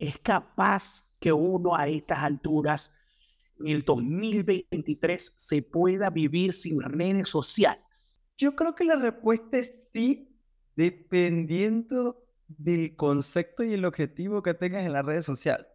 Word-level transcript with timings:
es 0.00 0.18
capaz 0.18 1.04
que 1.20 1.32
uno 1.32 1.76
a 1.76 1.86
estas 1.86 2.18
alturas, 2.18 2.92
en 3.60 3.68
el 3.68 3.82
2023, 3.82 5.34
se 5.36 5.62
pueda 5.62 6.10
vivir 6.10 6.52
sin 6.54 6.80
redes 6.80 7.28
sociales? 7.28 8.22
Yo 8.36 8.56
creo 8.56 8.74
que 8.74 8.84
la 8.84 8.96
respuesta 8.96 9.58
es 9.58 9.90
sí, 9.92 10.34
dependiendo 10.74 12.24
del 12.48 12.96
concepto 12.96 13.62
y 13.62 13.74
el 13.74 13.84
objetivo 13.84 14.42
que 14.42 14.54
tengas 14.54 14.86
en 14.86 14.94
las 14.94 15.04
redes 15.04 15.26
sociales. 15.26 15.66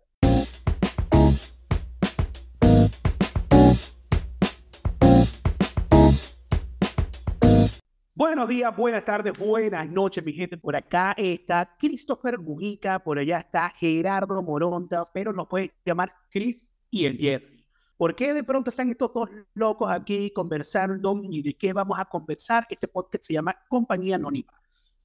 Buenos 8.17 8.47
días, 8.47 8.73
buenas 8.73 9.03
tardes, 9.03 9.37
buenas 9.37 9.89
noches, 9.89 10.23
mi 10.23 10.31
gente. 10.31 10.57
Por 10.57 10.73
acá 10.73 11.13
está 11.17 11.75
Christopher 11.77 12.39
Mujica, 12.39 12.97
por 12.97 13.19
allá 13.19 13.39
está 13.39 13.67
Gerardo 13.71 14.41
Moronta, 14.41 15.03
pero 15.13 15.33
nos 15.33 15.49
puede 15.49 15.73
llamar 15.85 16.13
Chris 16.29 16.65
y 16.89 17.07
el 17.07 17.17
Jerry. 17.17 17.67
¿Por 17.97 18.15
qué 18.15 18.33
de 18.33 18.45
pronto 18.45 18.69
están 18.69 18.89
estos 18.89 19.11
dos 19.13 19.29
locos 19.53 19.91
aquí 19.91 20.31
conversando 20.31 21.19
y 21.29 21.41
de 21.41 21.57
qué 21.57 21.73
vamos 21.73 21.99
a 21.99 22.05
conversar? 22.05 22.65
Este 22.69 22.87
podcast 22.87 23.25
se 23.25 23.33
llama 23.33 23.53
Compañía 23.67 24.15
Anónima. 24.15 24.53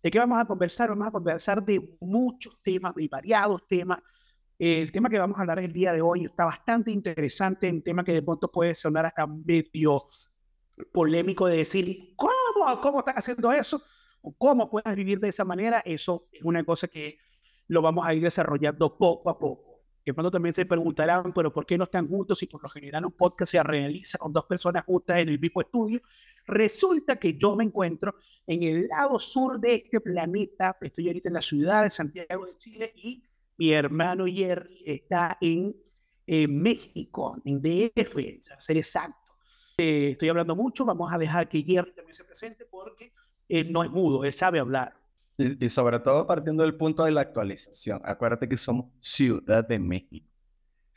¿De 0.00 0.08
qué 0.08 0.20
vamos 0.20 0.38
a 0.38 0.44
conversar? 0.44 0.90
Vamos 0.90 1.08
a 1.08 1.10
conversar 1.10 1.64
de 1.64 1.96
muchos 1.98 2.62
temas, 2.62 2.94
de 2.94 3.08
variados 3.08 3.66
temas. 3.66 3.98
El 4.56 4.92
tema 4.92 5.10
que 5.10 5.18
vamos 5.18 5.36
a 5.36 5.40
hablar 5.40 5.58
el 5.58 5.72
día 5.72 5.92
de 5.92 6.00
hoy 6.00 6.26
está 6.26 6.44
bastante 6.44 6.92
interesante, 6.92 7.68
un 7.72 7.82
tema 7.82 8.04
que 8.04 8.12
de 8.12 8.22
pronto 8.22 8.48
puede 8.52 8.72
sonar 8.72 9.04
hasta 9.04 9.26
medio 9.26 10.00
polémico 10.86 11.46
de 11.46 11.58
decir, 11.58 12.14
¿cómo? 12.16 12.80
¿Cómo 12.80 13.00
estás 13.00 13.16
haciendo 13.16 13.52
eso? 13.52 13.82
¿O 14.22 14.32
¿Cómo 14.36 14.70
puedes 14.70 14.94
vivir 14.96 15.18
de 15.20 15.28
esa 15.28 15.44
manera? 15.44 15.80
Eso 15.84 16.28
es 16.32 16.42
una 16.42 16.64
cosa 16.64 16.88
que 16.88 17.18
lo 17.68 17.82
vamos 17.82 18.06
a 18.06 18.14
ir 18.14 18.22
desarrollando 18.22 18.96
poco 18.98 19.30
a 19.30 19.38
poco. 19.38 19.82
Que 20.04 20.12
cuando 20.12 20.30
también 20.30 20.54
se 20.54 20.64
preguntarán, 20.66 21.32
pero 21.32 21.52
¿por 21.52 21.66
qué 21.66 21.76
no 21.76 21.84
están 21.84 22.08
juntos 22.08 22.38
si 22.38 22.46
por 22.46 22.62
lo 22.62 22.68
general 22.68 23.04
un 23.04 23.12
podcast 23.12 23.52
se 23.52 23.62
realiza 23.62 24.18
con 24.18 24.32
dos 24.32 24.44
personas 24.44 24.84
juntas 24.84 25.18
en 25.18 25.28
el 25.28 25.38
mismo 25.38 25.60
estudio? 25.60 26.00
Resulta 26.46 27.16
que 27.16 27.34
yo 27.34 27.54
me 27.54 27.64
encuentro 27.64 28.14
en 28.46 28.62
el 28.62 28.88
lado 28.88 29.18
sur 29.18 29.60
de 29.60 29.74
este 29.74 30.00
planeta, 30.00 30.76
estoy 30.80 31.08
ahorita 31.08 31.28
en 31.28 31.34
la 31.34 31.40
ciudad 31.40 31.82
de 31.82 31.90
Santiago 31.90 32.44
de 32.44 32.58
Chile 32.58 32.92
y 32.96 33.22
mi 33.58 33.72
hermano 33.72 34.24
Jerry 34.26 34.82
está 34.86 35.36
en 35.40 35.76
México, 36.26 37.36
en 37.44 37.60
DF, 37.60 38.16
ser 38.58 38.76
exacto. 38.78 39.19
Eh, 39.80 40.10
estoy 40.10 40.28
hablando 40.28 40.54
mucho, 40.54 40.84
vamos 40.84 41.10
a 41.10 41.16
dejar 41.16 41.48
que 41.48 41.62
Jerry 41.62 41.92
también 41.92 42.12
se 42.12 42.22
presente 42.24 42.66
porque 42.66 43.12
él 43.48 43.72
no 43.72 43.82
es 43.82 43.90
mudo, 43.90 44.24
él 44.24 44.32
sabe 44.32 44.58
hablar. 44.58 44.94
Y, 45.38 45.64
y, 45.64 45.68
sobre 45.70 45.98
todo 46.00 46.26
partiendo 46.26 46.62
del 46.64 46.74
punto 46.74 47.04
de 47.04 47.12
la 47.12 47.22
actualización. 47.22 48.00
Acuérdate 48.04 48.46
que 48.46 48.58
somos 48.58 48.86
Ciudad 49.00 49.66
de 49.66 49.78
México. 49.78 50.26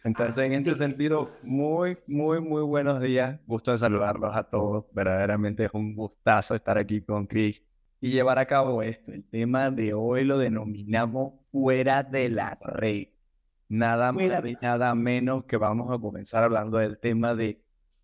Entonces, 0.03 0.37
Así 0.37 0.53
en 0.53 0.67
este 0.67 0.75
sentido, 0.75 1.31
muy, 1.43 1.97
muy, 2.07 2.41
muy 2.41 2.61
buenos 2.63 2.99
días. 2.99 3.39
Gusto 3.47 3.71
de 3.71 3.77
saludarlos 3.77 4.35
a 4.35 4.43
todos. 4.43 4.83
Verdaderamente 4.91 5.63
es 5.63 5.71
un 5.73 5.95
gustazo 5.95 6.55
estar 6.55 6.77
aquí 6.77 7.01
con 7.01 7.25
Chris 7.25 7.61
y 8.01 8.11
llevar 8.11 8.37
a 8.37 8.45
cabo 8.45 8.83
esto. 8.83 9.13
El 9.13 9.23
tema 9.23 9.71
de 9.71 9.93
hoy 9.93 10.25
lo 10.25 10.37
denominamos 10.37 11.35
fuera 11.53 12.03
de 12.03 12.27
la 12.27 12.59
red. 12.61 13.07
Nada 13.69 14.11
más 14.11 14.45
y 14.45 14.57
nada 14.61 14.93
menos 14.93 15.45
que 15.45 15.55
vamos 15.55 15.89
a 15.89 15.97
comenzar 15.97 16.43
hablando 16.43 16.79
del 16.79 16.99
tema 16.99 17.33
de 17.33 17.63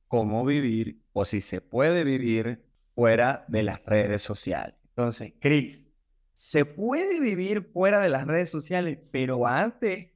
cómo 0.09 0.43
vivir 0.43 1.05
o 1.13 1.23
si 1.23 1.39
se 1.39 1.61
puede 1.61 2.03
vivir 2.03 2.65
fuera 2.95 3.45
de 3.47 3.63
las 3.63 3.85
redes 3.85 4.21
sociales. 4.21 4.75
Entonces, 4.89 5.33
Chris, 5.39 5.85
se 6.33 6.65
puede 6.65 7.21
vivir 7.21 7.69
fuera 7.71 8.01
de 8.01 8.09
las 8.09 8.25
redes 8.25 8.49
sociales, 8.49 8.97
pero 9.11 9.45
antes 9.47 10.09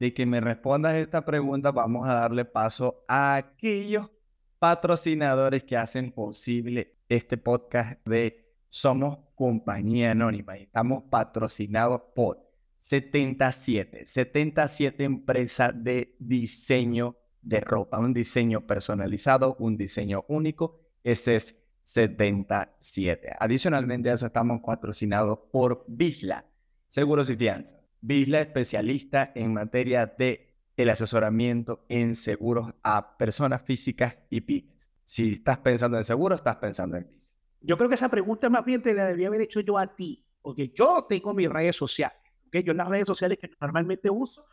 de 0.00 0.14
que 0.14 0.26
me 0.26 0.40
respondas 0.40 0.96
esta 0.96 1.24
pregunta, 1.24 1.70
vamos 1.70 2.08
a 2.08 2.14
darle 2.14 2.44
paso 2.44 3.04
a 3.06 3.36
aquellos 3.36 4.10
patrocinadores 4.58 5.62
que 5.62 5.76
hacen 5.76 6.10
posible 6.10 6.96
este 7.08 7.36
podcast 7.36 8.00
de 8.06 8.50
Somos 8.70 9.18
Compañía 9.34 10.12
Anónima. 10.12 10.56
Estamos 10.56 11.04
patrocinados 11.10 12.00
por 12.14 12.50
77, 12.78 14.06
77 14.06 15.04
empresas 15.04 15.72
de 15.76 16.16
diseño 16.18 17.16
de 17.44 17.60
ropa, 17.60 17.98
un 17.98 18.14
diseño 18.14 18.66
personalizado, 18.66 19.56
un 19.58 19.76
diseño 19.76 20.24
único. 20.28 20.80
Ese 21.02 21.36
es 21.36 21.62
77. 21.84 23.36
Adicionalmente 23.38 24.10
a 24.10 24.14
eso 24.14 24.26
estamos 24.26 24.60
patrocinados 24.64 25.38
por 25.52 25.84
Visla, 25.86 26.46
Seguros 26.88 27.28
y 27.30 27.36
Fianzas. 27.36 27.78
Visla 28.00 28.40
especialista 28.40 29.32
en 29.34 29.52
materia 29.54 30.06
de 30.06 30.54
el 30.76 30.88
asesoramiento 30.88 31.84
en 31.88 32.16
seguros 32.16 32.72
a 32.82 33.16
personas 33.16 33.62
físicas 33.62 34.16
y 34.30 34.40
pymes. 34.40 34.74
Si 35.04 35.32
estás 35.34 35.58
pensando 35.58 35.98
en 35.98 36.04
seguro, 36.04 36.34
estás 36.34 36.56
pensando 36.56 36.96
en 36.96 37.06
Visla. 37.06 37.34
Yo 37.60 37.76
creo 37.76 37.88
que 37.88 37.94
esa 37.94 38.08
pregunta 38.08 38.48
más 38.50 38.64
bien 38.64 38.82
te 38.82 38.94
la 38.94 39.06
debía 39.06 39.28
haber 39.28 39.42
hecho 39.42 39.60
yo 39.60 39.78
a 39.78 39.94
ti, 39.94 40.24
porque 40.42 40.70
yo 40.74 41.06
tengo 41.08 41.32
mis 41.34 41.48
redes 41.48 41.76
sociales. 41.76 42.44
¿okay? 42.46 42.62
Yo 42.62 42.74
las 42.74 42.88
redes 42.88 43.06
sociales 43.06 43.38
que 43.38 43.50
normalmente 43.60 44.10
uso 44.10 44.46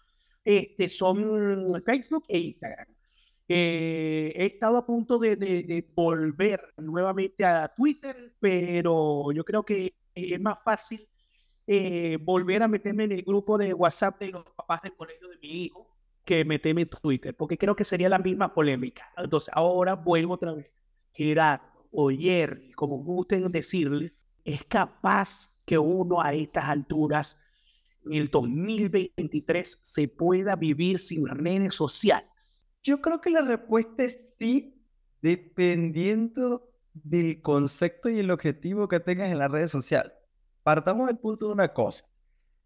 este, 0.44 0.90
son 0.90 1.81
Facebook 1.85 2.25
e 2.28 2.40
Instagram. 2.40 2.88
Eh, 3.47 4.34
he 4.35 4.46
estado 4.46 4.78
a 4.78 4.85
punto 4.85 5.19
de, 5.19 5.35
de, 5.35 5.91
volver 5.94 6.74
nuevamente 6.78 7.44
a 7.44 7.68
Twitter, 7.68 8.34
pero 8.40 9.31
yo 9.34 9.44
creo 9.44 9.63
que 9.63 9.94
es 10.16 10.40
más 10.40 10.62
fácil 10.63 11.07
eh, 11.68 12.18
volver 12.22 12.63
a 12.63 12.68
meterme 12.68 13.03
en 13.06 13.12
el 13.12 13.24
grupo 13.24 13.57
de 13.57 13.74
WhatsApp 13.74 14.19
de 14.19 14.30
los 14.30 14.44
papás 14.56 14.81
del 14.81 14.96
colegio 14.96 15.28
de 15.30 15.38
mi 15.38 15.66
hijo 15.66 15.88
que 16.25 16.46
meterme 16.46 16.84
en 16.84 16.90
Twitter, 16.90 17.35
porque 17.35 17.57
creo 17.57 17.75
que 17.75 17.84
sería 17.84 18.09
la 18.09 18.19
misma 18.19 18.53
polémica. 18.53 19.12
Entonces, 19.18 19.50
ahora 19.53 19.96
vuelvo 19.96 20.35
otra 20.35 20.53
vez. 20.53 20.72
Gerardo 21.13 21.66
o 21.91 22.09
Jerry, 22.09 22.72
como 22.72 22.97
gusten 22.97 23.51
decirle, 23.51 24.13
es 24.46 24.63
capaz 24.63 25.57
que 25.66 25.78
uno 25.78 26.22
a 26.22 26.34
estas 26.34 26.66
alturas 26.66 27.40
en 28.06 28.13
el 28.13 28.28
2023 28.29 29.79
se 29.81 30.07
pueda 30.07 30.56
vivir 30.56 31.00
sin 31.00 31.28
redes 31.28 31.75
sociales? 31.75 32.67
Yo 32.84 33.01
creo 33.01 33.22
que 33.22 33.29
la 33.29 33.41
respuesta 33.41 34.03
es 34.03 34.35
sí, 34.38 34.81
dependiendo 35.22 36.69
del 36.94 37.41
concepto 37.41 38.09
y 38.09 38.19
el 38.19 38.31
objetivo 38.31 38.88
que 38.88 39.00
tengas 39.00 39.31
en 39.31 39.39
las 39.39 39.51
redes 39.51 39.72
sociales. 39.72 40.13
Partamos 40.63 41.07
del 41.07 41.17
punto 41.17 41.47
de 41.47 41.53
una 41.53 41.73
cosa. 41.73 42.06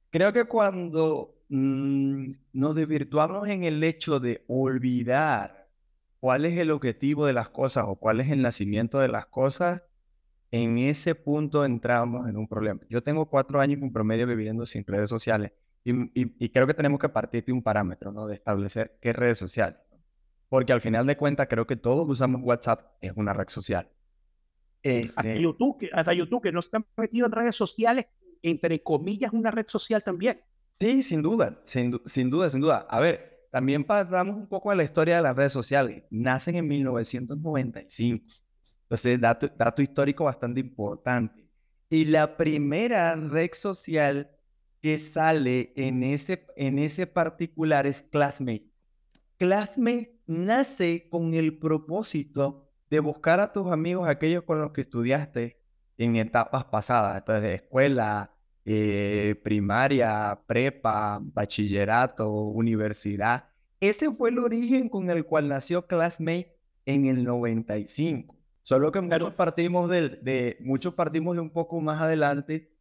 Creo 0.10 0.34
que 0.34 0.46
cuando 0.46 1.36
mmm, 1.50 2.32
nos 2.54 2.76
desvirtuamos 2.76 3.48
en 3.48 3.64
el 3.64 3.84
hecho 3.84 4.20
de 4.20 4.44
olvidar 4.48 5.68
cuál 6.20 6.46
es 6.46 6.58
el 6.58 6.72
objetivo 6.72 7.26
de 7.26 7.34
las 7.34 7.50
cosas 7.50 7.86
o 7.88 7.96
cuál 7.96 8.22
es 8.22 8.30
el 8.30 8.42
nacimiento 8.42 9.00
de 9.00 9.10
las 9.10 9.26
cosas, 9.28 9.84
en 10.52 10.78
ese 10.78 11.16
punto 11.16 11.66
entramos 11.66 12.30
en 12.30 12.38
un 12.38 12.48
problema. 12.48 12.82
Yo 12.90 13.04
tengo 13.04 13.26
cuatro 13.30 13.60
años 13.60 13.82
en 13.82 13.92
promedio 13.92 14.28
viviendo 14.28 14.66
sin 14.66 14.86
redes 14.86 15.10
sociales 15.10 15.52
y, 15.84 16.50
creo 16.50 16.66
que 16.66 16.74
tenemos 16.74 17.00
que 17.00 17.10
partir 17.10 17.46
de 17.46 17.52
un 17.52 17.62
parámetro, 17.62 18.12
¿no? 18.12 18.26
De 18.26 18.36
establecer 18.36 18.98
qué 19.00 19.14
redes 19.14 19.38
sociales. 19.38 19.78
Porque 20.50 20.74
al 20.74 20.82
final 20.82 21.06
de 21.06 21.16
cuentas 21.16 21.48
creo 21.48 21.68
que 21.68 21.76
todos 21.76 22.10
usamos 22.10 22.42
WhatsApp, 22.44 22.94
es 23.02 23.14
una 23.16 23.34
red 23.34 23.50
social. 23.50 23.88
hasta, 24.84 25.22
este 25.30 25.42
YouTube, 25.42 25.78
que, 25.78 25.90
hasta 25.94 26.14
YouTube, 26.14 26.42
que 26.42 26.52
no 26.52 26.60
está 26.60 26.84
metido 26.98 27.28
en 27.28 27.32
redes 27.32 27.56
sociales, 27.56 28.08
entre 28.42 28.82
comillas, 28.82 29.32
una 29.32 29.52
red 29.52 29.68
social 29.68 30.04
también. 30.04 30.42
Sí, 30.80 31.04
sin 31.04 31.22
duda, 31.22 31.62
sin, 31.66 32.02
sin 32.06 32.30
duda, 32.32 32.50
sin 32.50 32.62
duda. 32.62 32.88
A 32.90 33.00
ver, 33.00 33.48
también 33.52 33.84
pasamos 33.84 34.36
un 34.36 34.48
poco 34.48 34.72
a 34.72 34.76
la 34.76 34.84
historia 34.84 35.18
de 35.18 35.22
las 35.22 35.36
redes 35.36 35.54
sociales. 35.54 36.04
Nacen 36.10 36.56
en 36.56 36.68
1995 36.68 38.26
entonces, 38.86 39.20
dato, 39.20 39.82
histórico 39.82 40.26
bastante 40.26 40.60
importante. 40.60 41.44
Y 41.90 42.06
la 42.06 42.38
primera 42.38 43.16
red 43.16 43.50
social 43.54 44.30
que 44.82 45.00
sale 45.00 45.74
en 45.76 46.04
ese, 46.04 46.46
en 46.56 46.78
ese 46.78 47.08
particular 47.08 47.88
es 47.88 48.04
Classmate. 48.04 48.70
Classmate 49.38 50.20
nace 50.28 51.10
con 51.10 51.34
el 51.34 51.58
propósito 51.58 52.70
de 52.90 53.00
buscar 53.00 53.40
a 53.40 53.52
tus 53.52 53.72
amigos, 53.72 54.08
aquellos 54.08 54.44
con 54.44 54.60
los 54.60 54.72
que 54.72 54.82
estudiaste 54.82 55.60
en 55.98 56.16
etapas 56.18 56.66
pasadas, 56.66 57.18
entonces 57.18 57.62
escuela, 57.62 58.32
eh, 58.66 59.36
primaria, 59.44 60.40
prepa, 60.46 61.20
bachillerato, 61.22 62.32
universidad. 62.32 63.50
Ese 63.80 64.12
fue 64.12 64.30
el 64.30 64.40
origen 64.40 64.90
con 64.90 65.10
el 65.10 65.26
cual 65.26 65.48
nació 65.48 65.88
Classmate 65.88 66.56
en 66.86 67.08
el 67.08 67.24
95. 67.24 68.36
Solo 68.66 68.92
que 68.92 69.00
muchos 69.00 69.32
partimos 69.36 69.88
de, 69.92 70.58
muchos 70.60 70.96
partimos 70.96 71.36
de 71.36 71.42
un 71.42 71.52
poco 71.52 71.80
más 71.82 72.02
adelante 72.02 72.72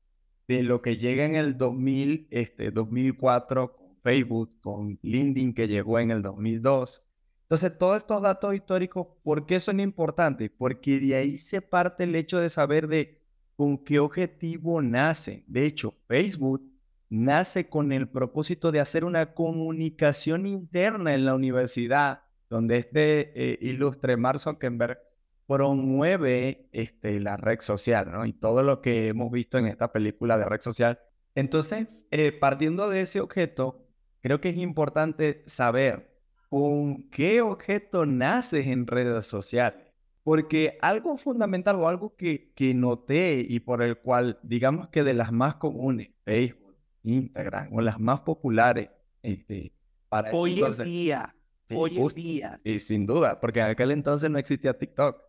de 0.49 0.63
lo 0.63 0.81
que 0.81 0.97
llega 0.97 1.27
en 1.27 1.35
el 1.35 1.59
2000, 1.59 2.29
este, 2.31 2.71
2004 2.71 3.77
con 3.77 3.95
Facebook, 3.99 4.59
con 4.63 4.99
LinkedIn 5.03 5.53
que 5.53 5.69
llegó 5.69 5.99
en 5.99 6.11
el 6.11 6.23
2002. 6.23 7.05
Entonces, 7.43 7.77
todos 7.77 7.99
estos 7.99 8.23
datos 8.23 8.55
históricos, 8.55 9.09
¿por 9.23 9.45
qué 9.45 9.61
son 9.61 9.79
importantes? 9.79 10.51
Porque 10.57 10.99
de 10.99 11.17
ahí 11.17 11.37
se 11.37 11.61
parte 11.61 12.05
el 12.05 12.15
hecho 12.15 12.39
de 12.39 12.49
saber 12.49 12.89
de 12.89 13.21
con 13.55 13.77
qué 13.77 13.99
objetivo 13.99 14.81
nace. 14.81 15.45
De 15.47 15.67
hecho, 15.67 15.93
Facebook 16.09 16.63
nace 17.11 17.69
con 17.69 17.93
el 17.93 18.09
propósito 18.09 18.73
de 18.73 18.81
hacer 18.81 19.05
una 19.05 19.35
comunicación 19.35 20.47
interna 20.47 21.13
en 21.13 21.27
la 21.27 21.35
universidad, 21.35 22.23
donde 22.49 22.79
este 22.79 23.33
eh, 23.35 23.59
ilustre 23.61 24.17
Mark 24.17 24.41
Zuckerberg 24.41 24.99
promueve 25.47 26.69
este, 26.73 27.21
la 27.21 27.37
red 27.37 27.61
social, 27.61 28.11
¿no? 28.11 28.25
Y 28.27 28.33
todo 28.33 28.63
lo 28.63 28.81
que 28.81 29.09
hemos 29.09 29.31
visto 29.31 29.59
en 29.59 29.67
esta 29.67 29.93
película 29.93 30.39
de 30.39 30.47
red 30.47 30.61
social. 30.61 31.01
Entonces, 31.35 31.89
eh, 32.11 32.33
partiendo 32.33 32.89
de 32.89 33.03
ese 33.03 33.21
objeto, 33.21 33.87
creo 34.21 34.41
que 34.41 34.51
es 34.51 34.57
importante 34.57 35.43
saber 35.47 36.15
con 36.49 37.11
qué 37.11 37.43
objeto 37.43 38.07
naces 38.07 38.67
en 38.67 38.87
redes 38.87 39.27
sociales. 39.27 39.81
Porque 40.23 40.79
algo 40.81 41.19
fundamental 41.19 41.77
o 41.77 41.89
algo 41.89 42.17
que, 42.17 42.53
que 42.55 42.73
noté 42.73 43.45
y 43.47 43.61
por 43.61 43.83
el 43.83 43.99
cual, 43.99 44.39
digamos 44.43 44.89
que 44.89 45.03
de 45.03 45.13
las 45.13 45.33
más 45.33 45.57
comunes, 45.57 46.11
Facebook, 46.25 46.75
Instagram, 47.03 47.69
o 47.73 47.83
las 47.83 48.01
más 48.01 48.21
populares, 48.21 48.89
este, 49.23 49.75
para 50.09 50.31
hoy 50.33 50.63
en 50.63 50.85
día, 50.85 51.35
hoy 51.75 51.99
en 51.99 52.09
día. 52.09 52.59
Y 52.65 52.79
sin 52.79 53.05
duda, 53.05 53.41
porque 53.41 53.61
en 53.61 53.67
aquel 53.67 53.91
entonces 53.91 54.31
no 54.31 54.39
existía 54.39 54.79
TikTok. 54.79 55.21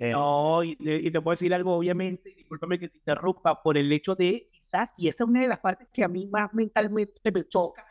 Eh, 0.00 0.12
no, 0.12 0.64
y, 0.64 0.76
te 0.76 1.20
puedo 1.20 1.32
decir 1.32 1.52
algo, 1.52 1.74
obviamente, 1.74 2.34
discúlpame 2.34 2.78
que 2.78 2.88
te 2.88 2.98
interrumpa, 2.98 3.62
por 3.62 3.76
el 3.76 3.92
hecho 3.92 4.14
de 4.14 4.48
quizás, 4.50 4.94
y 4.96 5.08
esa 5.08 5.24
es 5.24 5.30
una 5.30 5.42
de 5.42 5.48
las 5.48 5.58
partes 5.58 5.88
que 5.92 6.02
a 6.02 6.08
mí 6.08 6.26
más 6.26 6.52
mentalmente 6.54 7.30
me 7.32 7.46
choca, 7.46 7.84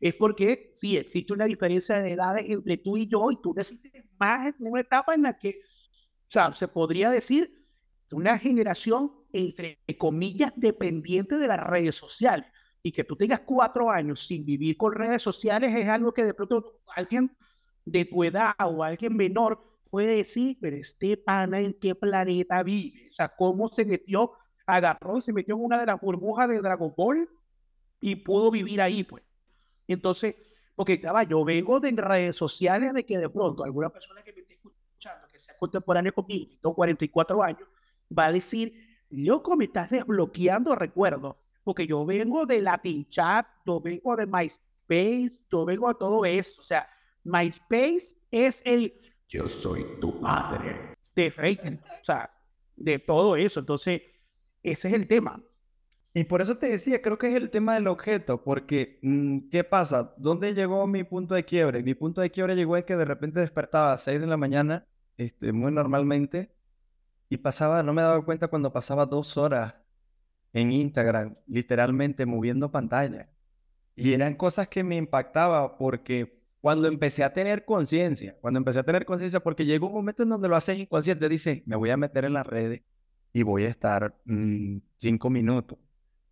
es 0.00 0.16
porque 0.16 0.70
sí 0.74 0.96
existe 0.96 1.32
una 1.32 1.44
diferencia 1.44 1.98
de 1.98 2.12
edades 2.12 2.48
entre 2.48 2.78
tú 2.78 2.96
y 2.96 3.06
yo, 3.06 3.30
y 3.30 3.36
tú 3.40 3.54
necesitas 3.54 4.04
más 4.18 4.48
en 4.48 4.66
una 4.66 4.80
etapa 4.80 5.14
en 5.14 5.22
la 5.22 5.38
que, 5.38 5.60
o 5.60 6.30
sea, 6.30 6.54
se 6.54 6.68
podría 6.68 7.10
decir 7.10 7.62
una 8.10 8.38
generación, 8.38 9.12
entre 9.32 9.78
comillas, 9.98 10.52
dependiente 10.56 11.36
de 11.36 11.46
las 11.48 11.60
redes 11.60 11.94
sociales. 11.94 12.46
Y 12.82 12.90
que 12.92 13.04
tú 13.04 13.14
tengas 13.16 13.40
cuatro 13.40 13.90
años 13.90 14.26
sin 14.26 14.44
vivir 14.44 14.76
con 14.76 14.92
redes 14.92 15.22
sociales 15.22 15.74
es 15.74 15.88
algo 15.88 16.12
que 16.12 16.24
de 16.24 16.34
pronto 16.34 16.80
alguien 16.96 17.34
de 17.84 18.04
tu 18.04 18.24
edad 18.24 18.54
o 18.58 18.82
alguien 18.82 19.16
menor 19.16 19.71
puede 19.92 20.16
decir, 20.16 20.56
pero 20.58 20.74
este 20.74 21.18
pana 21.18 21.60
en 21.60 21.74
qué 21.74 21.94
planeta 21.94 22.62
vive, 22.62 23.10
o 23.10 23.12
sea, 23.12 23.28
cómo 23.28 23.68
se 23.68 23.84
metió, 23.84 24.32
agarró, 24.64 25.20
se 25.20 25.34
metió 25.34 25.54
en 25.54 25.64
una 25.64 25.78
de 25.78 25.84
las 25.84 26.00
burbujas 26.00 26.48
de 26.48 26.62
Dragon 26.62 26.94
Ball 26.96 27.28
y 28.00 28.16
pudo 28.16 28.50
vivir 28.50 28.80
ahí, 28.80 29.04
pues. 29.04 29.22
Entonces, 29.86 30.34
porque 30.74 30.94
estaba, 30.94 31.24
yo 31.24 31.44
vengo 31.44 31.78
de 31.78 31.90
redes 31.90 32.36
sociales 32.36 32.94
de 32.94 33.04
que 33.04 33.18
de 33.18 33.28
pronto 33.28 33.64
alguna 33.64 33.90
persona 33.90 34.22
que 34.22 34.32
me 34.32 34.40
esté 34.40 34.54
escuchando, 34.54 35.28
que 35.30 35.38
sea 35.38 35.54
contemporánea 35.58 36.10
conmigo, 36.10 36.52
tengo 36.62 36.74
44 36.74 37.42
años, 37.42 37.68
va 38.18 38.24
a 38.24 38.32
decir, 38.32 38.72
loco, 39.10 39.58
me 39.58 39.66
estás 39.66 39.90
desbloqueando 39.90 40.74
recuerdos, 40.74 41.36
porque 41.64 41.86
yo 41.86 42.06
vengo 42.06 42.46
de 42.46 42.62
Latin 42.62 43.06
Chat, 43.10 43.46
yo 43.66 43.78
vengo 43.78 44.16
de 44.16 44.24
MySpace, 44.24 45.44
yo 45.50 45.66
vengo 45.66 45.88
de 45.88 45.94
todo 45.96 46.24
eso, 46.24 46.62
o 46.62 46.64
sea, 46.64 46.88
MySpace 47.24 48.16
es 48.30 48.62
el 48.64 48.94
yo 49.32 49.48
soy 49.48 49.86
tu 49.98 50.12
madre. 50.20 50.94
De 51.16 51.30
Facebook, 51.30 51.80
o 51.84 52.04
sea, 52.04 52.30
de 52.76 52.98
todo 52.98 53.36
eso. 53.36 53.60
Entonces, 53.60 54.02
ese 54.62 54.88
es 54.88 54.94
el 54.94 55.06
tema. 55.06 55.42
Y 56.14 56.24
por 56.24 56.42
eso 56.42 56.58
te 56.58 56.68
decía, 56.68 57.00
creo 57.00 57.16
que 57.16 57.28
es 57.28 57.34
el 57.34 57.48
tema 57.48 57.74
del 57.74 57.86
objeto, 57.86 58.44
porque, 58.44 58.98
mm, 59.02 59.48
¿qué 59.50 59.64
pasa? 59.64 60.14
¿Dónde 60.18 60.52
llegó 60.52 60.86
mi 60.86 61.04
punto 61.04 61.34
de 61.34 61.44
quiebre? 61.44 61.82
Mi 61.82 61.94
punto 61.94 62.20
de 62.20 62.30
quiebre 62.30 62.54
llegó 62.54 62.76
es 62.76 62.84
que 62.84 62.96
de 62.96 63.06
repente 63.06 63.40
despertaba 63.40 63.94
a 63.94 63.98
6 63.98 64.20
de 64.20 64.26
la 64.26 64.36
mañana, 64.36 64.86
este, 65.16 65.52
muy 65.52 65.72
normalmente, 65.72 66.54
y 67.30 67.38
pasaba, 67.38 67.82
no 67.82 67.94
me 67.94 68.02
daba 68.02 68.22
cuenta 68.26 68.48
cuando 68.48 68.72
pasaba 68.72 69.06
dos 69.06 69.38
horas 69.38 69.74
en 70.52 70.72
Instagram, 70.72 71.36
literalmente 71.46 72.26
moviendo 72.26 72.70
pantalla. 72.70 73.30
Y 73.96 74.12
eran 74.12 74.34
cosas 74.34 74.68
que 74.68 74.84
me 74.84 74.96
impactaba 74.96 75.78
porque 75.78 76.41
cuando 76.62 76.86
empecé 76.86 77.24
a 77.24 77.34
tener 77.34 77.64
conciencia, 77.64 78.38
cuando 78.40 78.58
empecé 78.58 78.78
a 78.78 78.84
tener 78.84 79.04
conciencia, 79.04 79.40
porque 79.40 79.66
llegó 79.66 79.88
un 79.88 79.94
momento 79.94 80.22
en 80.22 80.28
donde 80.28 80.48
lo 80.48 80.54
haces 80.54 80.78
inconsciente, 80.78 81.28
dices, 81.28 81.62
me 81.66 81.74
voy 81.74 81.90
a 81.90 81.96
meter 81.96 82.24
en 82.24 82.34
las 82.34 82.46
redes 82.46 82.82
y 83.32 83.42
voy 83.42 83.64
a 83.64 83.68
estar 83.68 84.16
mm, 84.24 84.78
cinco 84.96 85.28
minutos, 85.28 85.78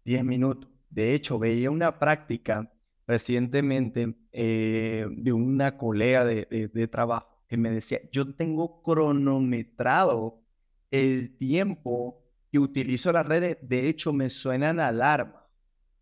diez 0.05 0.25
minutos. 0.25 0.71
De 0.89 1.15
hecho, 1.15 1.41
veía 1.41 1.69
una 1.71 1.99
práctica 1.99 2.73
recientemente 3.09 4.15
eh, 4.31 5.05
de 5.11 5.33
una 5.33 5.77
colega 5.77 6.25
de, 6.25 6.71
de 6.73 6.89
trabajo 6.89 7.45
que 7.49 7.57
me 7.57 7.71
decía, 7.71 7.99
yo 8.13 8.33
tengo 8.37 8.83
cronometrado 8.83 10.45
el 10.93 11.37
tiempo 11.39 12.23
que 12.53 12.61
utilizo 12.61 13.13
las 13.13 13.27
redes, 13.27 13.59
de 13.63 13.89
hecho 13.89 14.13
me 14.13 14.31
suenan 14.31 14.79
alarmas 14.79 15.43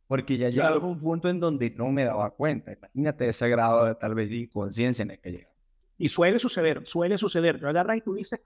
porque 0.08 0.38
ya 0.38 0.48
llegó 0.48 0.88
un 0.88 0.98
punto 0.98 1.28
en 1.28 1.38
donde 1.38 1.70
no 1.70 1.92
me 1.92 2.04
daba 2.04 2.30
cuenta. 2.30 2.72
Imagínate 2.72 3.28
ese 3.28 3.48
grado 3.48 3.84
de 3.84 3.94
tal 3.94 4.14
vez 4.14 4.30
de 4.30 4.36
inconsciencia 4.36 5.02
en 5.02 5.12
el 5.12 5.20
que 5.20 5.30
llega. 5.30 5.50
Y 5.98 6.08
suele 6.08 6.38
suceder, 6.38 6.86
suele 6.86 7.18
suceder. 7.18 7.60
Tú 7.60 7.66
agarras 7.66 7.98
y 7.98 8.00
tú 8.00 8.14
dices, 8.14 8.40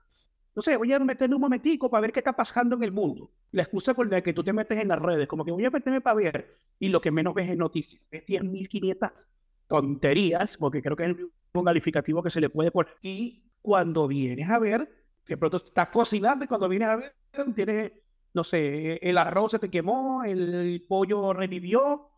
no 0.53 0.61
sé, 0.61 0.75
voy 0.75 0.91
a 0.91 0.99
meterme 0.99 1.35
un 1.35 1.41
momentico 1.41 1.89
para 1.89 2.01
ver 2.01 2.11
qué 2.11 2.19
está 2.19 2.33
pasando 2.33 2.75
en 2.75 2.83
el 2.83 2.91
mundo. 2.91 3.31
La 3.51 3.63
excusa 3.63 3.93
con 3.93 4.09
la 4.09 4.21
que 4.21 4.33
tú 4.33 4.43
te 4.43 4.51
metes 4.51 4.77
en 4.77 4.89
las 4.89 4.99
redes, 4.99 5.25
como 5.25 5.45
que 5.45 5.51
voy 5.51 5.63
a 5.63 5.71
meterme 5.71 6.01
para 6.01 6.15
ver, 6.15 6.59
y 6.79 6.89
lo 6.89 6.99
que 6.99 7.11
menos 7.11 7.33
ves 7.33 7.49
es 7.49 7.57
noticias. 7.57 8.07
Ves 8.11 8.25
10.500 8.25 9.25
tonterías, 9.67 10.57
porque 10.57 10.81
creo 10.81 10.97
que 10.97 11.05
es 11.05 11.15
un 11.53 11.63
calificativo 11.63 12.21
que 12.21 12.29
se 12.29 12.41
le 12.41 12.49
puede 12.49 12.71
poner. 12.71 12.93
Y 13.01 13.41
cuando 13.61 14.07
vienes 14.07 14.49
a 14.49 14.59
ver, 14.59 14.91
que 15.23 15.37
pronto 15.37 15.57
estás 15.57 15.87
cocinando 15.87 16.43
y 16.43 16.47
cuando 16.49 16.67
vienes 16.67 16.89
a 16.89 16.95
ver, 16.97 17.15
tienes 17.55 17.91
no 18.33 18.43
sé, 18.43 18.95
el 19.01 19.17
arroz 19.17 19.51
se 19.51 19.59
te 19.59 19.69
quemó, 19.69 20.23
el 20.23 20.83
pollo 20.87 21.33
revivió 21.33 22.09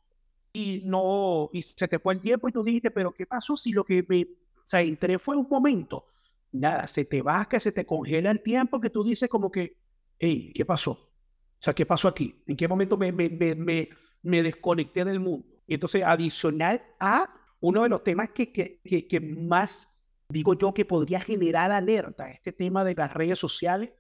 y 0.54 0.82
no, 0.86 1.50
y 1.52 1.62
se 1.62 1.88
te 1.88 2.00
fue 2.00 2.14
el 2.14 2.22
tiempo 2.22 2.48
y 2.48 2.52
tú 2.52 2.64
dijiste, 2.64 2.92
pero 2.92 3.12
¿qué 3.12 3.26
pasó 3.26 3.58
si 3.58 3.74
lo 3.74 3.84
que 3.84 4.06
me, 4.08 4.22
o 4.22 4.68
sea, 4.68 4.82
entré 4.82 5.20
fue 5.20 5.36
un 5.36 5.48
momento? 5.50 6.06
Nada, 6.54 6.88
se 6.88 7.04
te 7.04 7.22
que 7.50 7.60
se 7.60 7.74
te 7.74 7.86
congela 7.86 8.32
el 8.32 8.42
tiempo 8.42 8.80
que 8.80 8.90
tú 8.90 9.04
dices 9.04 9.30
como 9.30 9.52
que, 9.52 9.78
hey, 10.18 10.54
¿qué 10.56 10.64
pasó? 10.64 10.92
O 10.92 11.60
sea, 11.60 11.74
¿qué 11.74 11.86
pasó 11.86 12.08
aquí? 12.08 12.42
¿En 12.48 12.56
qué 12.56 12.68
momento 12.68 12.96
me, 12.96 13.12
me, 13.12 13.30
me, 13.30 13.90
me 14.22 14.44
desconecté 14.44 15.04
del 15.04 15.20
mundo? 15.20 15.46
Y 15.68 15.74
entonces, 15.74 16.04
adicional 16.04 16.82
a 17.00 17.30
uno 17.60 17.84
de 17.84 17.90
los 17.90 18.04
temas 18.04 18.30
que, 18.30 18.54
que, 18.54 18.80
que, 18.84 19.08
que 19.08 19.20
más 19.20 19.96
digo 20.30 20.54
yo 20.54 20.74
que 20.74 20.86
podría 20.86 21.20
generar 21.20 21.72
alerta, 21.72 22.32
este 22.32 22.52
tema 22.52 22.84
de 22.84 22.96
las 22.96 23.14
redes 23.14 23.40
sociales, 23.40 23.92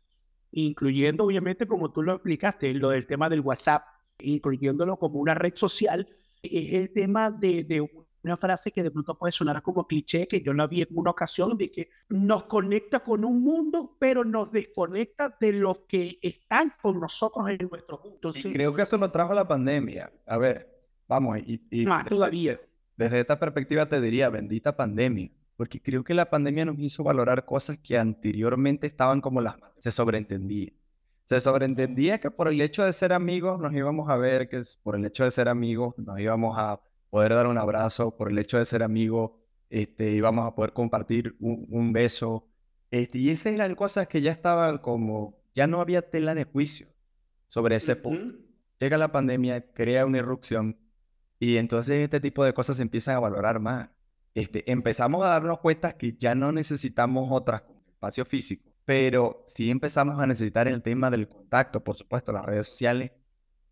incluyendo 0.55 1.25
obviamente, 1.25 1.67
como 1.67 1.91
tú 1.91 2.01
lo 2.01 2.13
explicaste, 2.13 2.73
lo 2.73 2.89
del 2.89 3.05
tema 3.05 3.29
del 3.29 3.41
WhatsApp, 3.41 3.83
incluyéndolo 4.19 4.97
como 4.97 5.19
una 5.19 5.33
red 5.33 5.53
social, 5.55 6.07
es 6.41 6.73
el 6.73 6.93
tema 6.93 7.29
de, 7.29 7.85
una 8.23 8.37
frase 8.37 8.71
que 8.71 8.81
de 8.81 8.89
pronto 8.89 9.17
puede 9.17 9.33
sonar 9.33 9.61
como 9.61 9.85
cliché, 9.85 10.27
que 10.27 10.41
yo 10.41 10.53
la 10.53 10.67
vi 10.67 10.81
en 10.81 10.87
una 10.91 11.11
ocasión, 11.11 11.57
de 11.57 11.69
que 11.69 11.89
nos 12.09 12.45
conecta 12.45 13.01
con 13.01 13.25
un 13.25 13.41
mundo, 13.41 13.97
pero 13.99 14.23
nos 14.23 14.49
desconecta 14.51 15.35
de 15.39 15.53
los 15.53 15.79
que 15.79 16.19
están 16.21 16.73
con 16.81 17.01
nosotros 17.01 17.49
en 17.49 17.67
nuestro 17.69 17.99
mundo. 18.03 18.31
y 18.33 18.53
creo 18.53 18.73
que 18.73 18.83
eso 18.83 18.97
nos 18.97 19.11
trajo 19.11 19.33
la 19.33 19.47
pandemia. 19.47 20.11
A 20.25 20.37
ver, 20.37 20.73
vamos, 21.07 21.37
y, 21.45 21.85
más 21.85 22.05
todavía. 22.05 22.59
Desde 22.95 23.19
esta 23.19 23.37
perspectiva 23.37 23.87
te 23.87 23.99
diría, 23.99 24.29
bendita 24.29 24.77
pandemia 24.77 25.29
porque 25.57 25.81
creo 25.81 26.03
que 26.03 26.13
la 26.13 26.29
pandemia 26.29 26.65
nos 26.65 26.79
hizo 26.79 27.03
valorar 27.03 27.45
cosas 27.45 27.77
que 27.79 27.97
anteriormente 27.97 28.87
estaban 28.87 29.21
como 29.21 29.41
las 29.41 29.55
se 29.79 29.91
sobreentendía. 29.91 30.71
Se 31.25 31.39
sobreentendía 31.39 32.19
que 32.19 32.29
por 32.29 32.47
el 32.47 32.61
hecho 32.61 32.83
de 32.83 32.93
ser 32.93 33.13
amigos 33.13 33.59
nos 33.59 33.73
íbamos 33.73 34.09
a 34.09 34.17
ver, 34.17 34.47
que 34.47 34.61
por 34.83 34.95
el 34.95 35.05
hecho 35.05 35.23
de 35.23 35.31
ser 35.31 35.49
amigos 35.49 35.95
nos 35.97 36.19
íbamos 36.19 36.57
a 36.57 36.81
poder 37.09 37.33
dar 37.33 37.47
un 37.47 37.57
abrazo, 37.57 38.15
por 38.15 38.29
el 38.29 38.37
hecho 38.37 38.57
de 38.57 38.65
ser 38.65 38.83
amigos 38.83 39.31
este, 39.69 40.11
íbamos 40.11 40.45
a 40.45 40.55
poder 40.55 40.73
compartir 40.73 41.35
un, 41.39 41.93
beso. 41.93 42.47
Este, 42.91 43.17
y 43.17 43.29
esas 43.29 43.53
eran 43.53 43.75
cosas 43.75 44.07
que 44.07 44.21
ya 44.21 44.31
estaban 44.31 44.77
como, 44.77 45.41
ya 45.55 45.67
no 45.67 45.81
había 45.81 46.09
tela 46.09 46.35
de 46.35 46.43
juicio 46.43 46.87
sobre 47.47 47.75
ese 47.77 47.95
punto. 47.95 48.37
Llega 48.79 48.97
la 48.97 49.11
pandemia, 49.11 49.71
crea 49.71 50.05
una 50.05 50.19
irrupción 50.19 50.77
y 51.39 51.57
entonces 51.57 51.97
este 51.97 52.19
tipo 52.19 52.43
de 52.43 52.53
cosas 52.53 52.77
se 52.77 52.83
empiezan 52.83 53.15
a 53.15 53.19
valorar 53.19 53.59
más. 53.59 53.89
Este, 54.35 54.69
empezamos 54.69 55.23
a 55.23 55.29
darnos 55.29 55.59
cuenta 55.59 55.97
que 55.97 56.13
ya 56.17 56.35
no 56.35 56.51
necesitamos 56.51 57.29
otras 57.31 57.63
espacio 57.87 58.25
físico, 58.25 58.69
pero 58.85 59.45
sí 59.47 59.71
empezamos 59.71 60.19
a 60.19 60.27
necesitar 60.27 60.67
el 60.67 60.81
tema 60.83 61.09
del 61.09 61.27
contacto. 61.29 61.83
Por 61.83 61.95
supuesto, 61.95 62.31
las 62.33 62.45
redes 62.45 62.67
sociales 62.67 63.11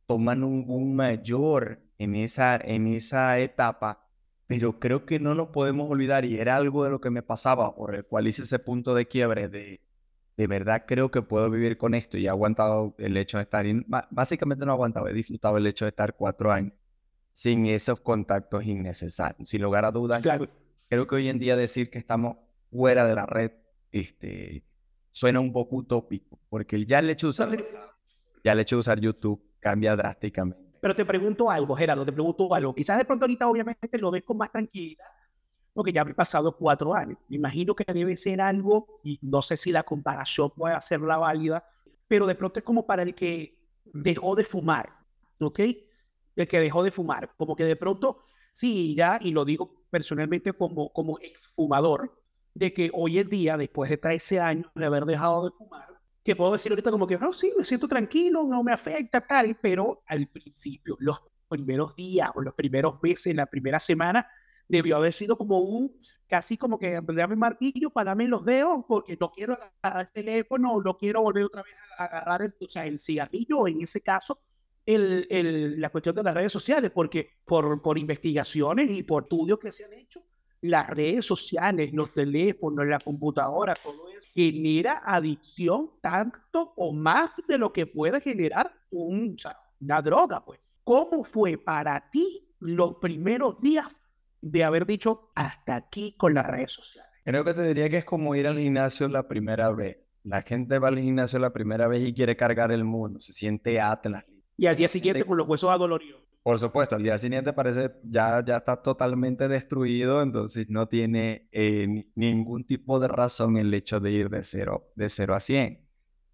toman 0.08 0.44
un 0.44 0.66
boom 0.66 0.96
mayor 0.96 1.82
en 1.98 2.16
esa, 2.16 2.56
en 2.56 2.88
esa 2.88 3.40
etapa, 3.40 4.08
pero 4.48 4.80
creo 4.80 5.06
que 5.06 5.20
no 5.20 5.36
nos 5.36 5.50
podemos 5.50 5.90
olvidar, 5.92 6.26
y 6.26 6.38
era 6.40 6.56
algo 6.56 6.84
de 6.86 6.92
lo 6.92 7.02
que 7.02 7.10
me 7.10 7.24
pasaba, 7.24 7.76
por 7.76 7.96
el 7.96 8.06
cual 8.06 8.28
hice 8.28 8.44
ese 8.44 8.60
punto 8.60 8.96
de 8.96 9.08
quiebre 9.08 9.50
de, 9.50 9.82
de 10.38 10.48
verdad 10.48 10.86
creo 10.88 11.12
que 11.12 11.22
puedo 11.22 11.50
vivir 11.50 11.78
con 11.78 11.94
esto 11.94 12.18
y 12.18 12.26
he 12.26 12.30
aguantado 12.30 12.96
el 13.00 13.18
hecho 13.18 13.38
de 13.38 13.44
estar, 13.44 13.66
básicamente 14.12 14.66
no 14.66 14.72
he 14.72 14.76
aguantado, 14.76 15.08
he 15.08 15.14
disfrutado 15.14 15.58
el 15.58 15.68
hecho 15.68 15.86
de 15.86 15.90
estar 15.90 16.16
cuatro 16.16 16.52
años 16.52 16.74
sin 17.34 17.66
esos 17.66 18.00
contactos 18.00 18.66
innecesarios. 18.66 19.50
Sin 19.50 19.62
lugar 19.62 19.86
a 19.86 19.92
dudas, 19.92 20.24
creo 20.88 21.08
que 21.08 21.16
hoy 21.16 21.30
en 21.30 21.40
día 21.40 21.56
decir 21.56 21.90
que 21.90 21.98
estamos 21.98 22.38
fuera 22.72 23.06
de 23.06 23.16
la 23.16 23.26
red 23.26 23.52
este, 23.92 24.64
suena 25.12 25.40
un 25.40 25.54
poco 25.54 25.78
utópico, 25.78 26.40
porque 26.50 26.84
ya 26.86 27.00
el 27.00 27.10
hecho 27.10 27.28
de 27.28 27.32
usar, 27.32 27.66
ya 28.44 28.52
el 28.52 28.60
hecho 28.60 28.76
de 28.76 28.80
usar 28.82 29.00
YouTube 29.00 29.42
cambia 29.60 29.96
drásticamente 29.96 30.62
Pero 30.82 30.96
te 30.96 31.06
pregunto 31.06 31.50
algo, 31.50 31.76
Gerardo, 31.76 32.06
te 32.06 32.12
pregunto 32.12 32.54
algo. 32.54 32.74
Quizás 32.74 32.98
de 32.98 33.06
pronto 33.06 33.26
ahorita 33.26 33.48
obviamente 33.48 33.98
lo 33.98 34.12
ves 34.12 34.24
con 34.24 34.38
más 34.38 34.52
tranquilidad, 34.52 35.06
porque 35.74 35.94
ya 35.94 36.02
han 36.02 36.14
pasado 36.14 36.56
cuatro 36.58 36.96
años. 36.96 37.18
Me 37.30 37.38
imagino 37.38 37.76
que 37.76 37.92
debe 37.92 38.18
ser 38.18 38.42
algo, 38.42 39.00
y 39.04 39.20
no 39.22 39.42
sé 39.42 39.58
si 39.58 39.72
la 39.72 39.84
comparación 39.84 40.52
puede 40.52 40.74
hacerla 40.74 41.18
válida, 41.18 41.64
pero 42.08 42.26
de 42.26 42.36
pronto 42.36 42.60
es 42.60 42.66
como 42.66 42.86
para 42.86 43.04
el 43.04 43.16
que 43.16 43.58
dejó 43.94 44.36
de 44.36 44.44
fumar, 44.44 44.90
¿ok? 45.40 45.60
El 46.36 46.48
que 46.48 46.60
dejó 46.60 46.84
de 46.84 46.92
fumar, 46.92 47.32
como 47.38 47.56
que 47.56 47.66
de 47.66 47.76
pronto, 47.76 48.20
sí, 48.52 48.96
ya, 48.96 49.20
y 49.22 49.32
lo 49.32 49.46
digo 49.46 49.84
personalmente 49.90 50.54
como, 50.54 50.92
como 50.92 51.20
exfumador, 51.20 52.20
de 52.54 52.74
que 52.74 52.90
hoy 52.94 53.20
en 53.20 53.30
día, 53.30 53.58
después 53.58 53.90
de 53.90 53.98
13 53.98 54.40
años 54.40 54.72
de 54.76 54.86
haber 54.86 55.06
dejado 55.06 55.46
de 55.46 55.52
fumar, 55.58 55.88
que 56.24 56.36
puedo 56.36 56.54
decir 56.54 56.72
ahorita 56.72 56.92
como 56.92 57.06
que, 57.06 57.18
no, 57.18 57.34
sí, 57.34 57.52
me 57.58 57.66
siento 57.66 57.88
tranquilo, 57.88 58.44
no 58.44 58.64
me 58.64 58.72
afecta, 58.72 59.22
tal, 59.22 59.58
pero 59.62 60.04
al 60.08 60.28
principio, 60.28 60.96
los 61.00 61.22
primeros 61.50 61.96
días 61.96 62.32
o 62.34 62.42
los 62.42 62.54
primeros 62.54 63.02
meses, 63.04 63.36
la 63.36 63.46
primera 63.46 63.80
semana, 63.80 64.28
debió 64.68 64.96
haber 64.96 65.14
sido 65.14 65.38
como 65.38 65.60
un, 65.60 65.96
casi 66.28 66.58
como 66.58 66.80
que 66.80 67.00
dame 67.02 67.36
martillo 67.36 67.90
para 67.90 68.12
darme 68.12 68.28
los 68.28 68.46
dedos 68.46 68.86
porque 68.88 69.18
no 69.20 69.32
quiero 69.32 69.58
agarrar 69.82 70.06
el 70.08 70.12
teléfono, 70.12 70.82
no 70.82 70.98
quiero 70.98 71.22
volver 71.22 71.44
otra 71.44 71.64
vez 71.64 71.74
a 71.98 72.06
agarrar 72.06 72.42
el, 72.44 72.56
o 72.60 72.68
sea, 72.68 72.86
el 72.86 73.00
cigarrillo, 73.00 73.68
en 73.68 73.82
ese 73.82 74.02
caso, 74.02 74.40
el, 74.86 75.28
el, 75.30 75.82
la 75.82 75.90
cuestión 75.90 76.16
de 76.16 76.24
las 76.24 76.34
redes 76.34 76.52
sociales, 76.52 76.92
porque 76.92 77.30
por, 77.46 77.82
por 77.82 77.98
investigaciones 77.98 78.90
y 78.92 79.04
por 79.04 79.24
estudios 79.24 79.60
que 79.60 79.72
se 79.72 79.86
han 79.86 79.94
hecho, 79.94 80.24
las 80.62 80.90
redes 80.90 81.26
sociales, 81.26 81.92
los 81.94 82.14
teléfonos, 82.14 82.88
la 82.88 83.00
computadora, 83.00 83.76
todo 83.76 84.10
eso 84.10 84.28
genera 84.34 85.02
adicción 85.04 85.92
tanto 86.02 86.74
o 86.78 86.94
más 86.94 87.32
de 87.48 87.58
lo 87.58 87.72
que 87.72 87.86
puede 87.86 88.22
generar 88.22 88.74
un, 88.92 89.36
o 89.36 89.38
sea, 89.38 89.58
una 89.80 90.02
droga, 90.02 90.44
pues. 90.44 90.60
¿Cómo 90.84 91.24
fue 91.24 91.58
para 91.58 92.10
ti 92.10 92.50
los 92.60 92.96
primeros 92.96 93.62
días 93.62 94.02
de 94.42 94.64
haber 94.64 94.86
dicho 94.86 95.32
hasta 95.36 95.76
aquí 95.76 96.16
con 96.18 96.34
las 96.34 96.48
redes 96.48 96.74
sociales? 96.74 97.10
Creo 97.24 97.46
que 97.46 97.54
te 97.54 97.66
diría 97.66 97.90
que 97.90 98.00
es 98.00 98.06
como 98.06 98.36
ir 98.36 98.48
al 98.48 98.58
gimnasio 98.58 99.08
la 99.08 99.28
primera 99.28 99.72
vez. 99.72 99.98
La 100.24 100.42
gente 100.42 100.80
va 100.80 100.90
al 100.90 101.00
gimnasio 101.00 101.40
la 101.40 101.54
primera 101.54 101.88
vez 101.88 102.06
y 102.06 102.14
quiere 102.14 102.36
cargar 102.36 102.72
el 102.72 102.84
mundo, 102.84 103.22
se 103.22 103.34
siente 103.34 103.80
atlas. 103.80 104.26
Y 104.58 104.68
al 104.68 104.76
día 104.76 104.88
siguiente 104.88 105.24
con 105.24 105.38
los 105.38 105.48
huesos 105.48 105.70
adoloridos. 105.72 106.22
Por 106.44 106.60
supuesto, 106.60 106.96
al 106.96 107.04
día 107.04 107.18
siguiente 107.18 107.54
parece 107.54 107.92
ya, 108.04 108.44
ya 108.46 108.58
está 108.58 108.76
totalmente 108.82 109.48
destruido, 109.48 110.22
entonces 110.22 110.70
no 110.70 110.88
tiene 110.88 111.48
eh, 111.54 112.06
ningún 112.16 112.66
tipo 112.66 113.00
de 113.00 113.08
razón 113.08 113.58
el 113.58 113.74
hecho 113.74 114.02
de 114.02 114.12
ir 114.12 114.30
de 114.30 114.44
cero, 114.44 114.92
de 114.96 115.10
cero 115.10 115.36
a 115.36 115.40
100. 115.40 115.88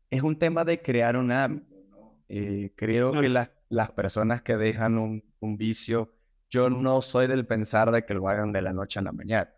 Es 0.09 0.23
un 0.23 0.37
tema 0.39 0.65
de 0.65 0.81
crear 0.81 1.15
un 1.15 1.31
hábito. 1.31 1.75
¿no? 1.91 2.23
Eh, 2.27 2.73
creo 2.75 3.11
que 3.11 3.29
las, 3.29 3.51
las 3.69 3.91
personas 3.91 4.41
que 4.41 4.57
dejan 4.57 4.97
un, 4.97 5.23
un 5.39 5.57
vicio 5.57 6.11
yo 6.49 6.69
no 6.69 7.01
soy 7.01 7.27
del 7.27 7.45
pensar 7.45 7.91
de 7.91 8.05
que 8.05 8.13
lo 8.13 8.27
hagan 8.27 8.51
de 8.51 8.61
la 8.61 8.73
noche 8.73 8.99
a 8.99 9.03
la 9.03 9.11
mañana. 9.11 9.53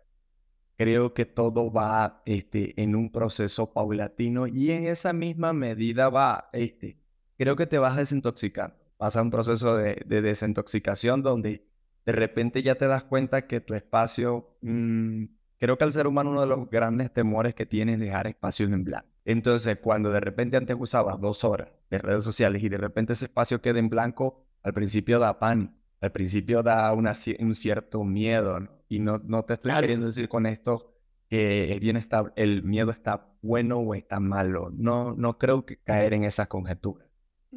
Creo 0.76 1.14
que 1.14 1.24
todo 1.24 1.72
va 1.72 2.22
este, 2.26 2.80
en 2.80 2.94
un 2.94 3.10
proceso 3.10 3.72
paulatino 3.72 4.46
y 4.46 4.70
en 4.70 4.86
esa 4.86 5.12
misma 5.12 5.52
medida 5.52 6.10
va, 6.10 6.50
este, 6.52 6.98
creo 7.38 7.56
que 7.56 7.66
te 7.66 7.78
vas 7.78 7.96
desintoxicando. 7.96 8.76
Pasa 8.96 9.22
un 9.22 9.30
proceso 9.30 9.76
de, 9.76 10.02
de 10.06 10.22
desintoxicación 10.22 11.22
donde 11.22 11.66
de 12.04 12.12
repente 12.12 12.62
ya 12.62 12.76
te 12.76 12.86
das 12.86 13.04
cuenta 13.04 13.46
que 13.46 13.60
tu 13.60 13.74
espacio, 13.74 14.56
mmm, 14.62 15.24
creo 15.58 15.78
que 15.78 15.84
al 15.84 15.92
ser 15.92 16.06
humano 16.06 16.30
uno 16.30 16.40
de 16.42 16.46
los 16.46 16.70
grandes 16.70 17.12
temores 17.12 17.54
que 17.54 17.66
tiene 17.66 17.94
es 17.94 18.00
dejar 18.00 18.26
espacio 18.26 18.66
en 18.66 18.84
blanco. 18.84 19.08
Entonces, 19.24 19.78
cuando 19.80 20.10
de 20.10 20.20
repente 20.20 20.56
antes 20.56 20.76
usabas 20.78 21.20
dos 21.20 21.44
horas 21.44 21.68
de 21.90 21.98
redes 21.98 22.24
sociales 22.24 22.62
y 22.62 22.68
de 22.68 22.78
repente 22.78 23.12
ese 23.12 23.26
espacio 23.26 23.60
queda 23.60 23.78
en 23.78 23.88
blanco, 23.88 24.44
al 24.62 24.74
principio 24.74 25.18
da 25.18 25.38
pánico 25.38 25.74
al 26.02 26.10
principio 26.10 26.64
da 26.64 26.92
una, 26.92 27.12
un 27.38 27.54
cierto 27.54 28.02
miedo, 28.02 28.58
¿no? 28.58 28.70
Y 28.88 28.98
no, 28.98 29.18
no 29.24 29.44
te 29.44 29.54
estoy 29.54 29.72
queriendo 29.72 30.06
decir 30.06 30.28
con 30.28 30.46
esto 30.46 30.92
que 31.30 31.72
el 31.72 31.80
bienestar, 31.80 32.32
el 32.36 32.64
miedo 32.64 32.90
está 32.90 33.32
bueno 33.40 33.78
o 33.78 33.94
está 33.94 34.18
malo. 34.18 34.70
No, 34.74 35.14
no 35.14 35.38
creo 35.38 35.64
que 35.64 35.78
caer 35.78 36.12
en 36.12 36.24
esa 36.24 36.46
conjetura. 36.46 37.06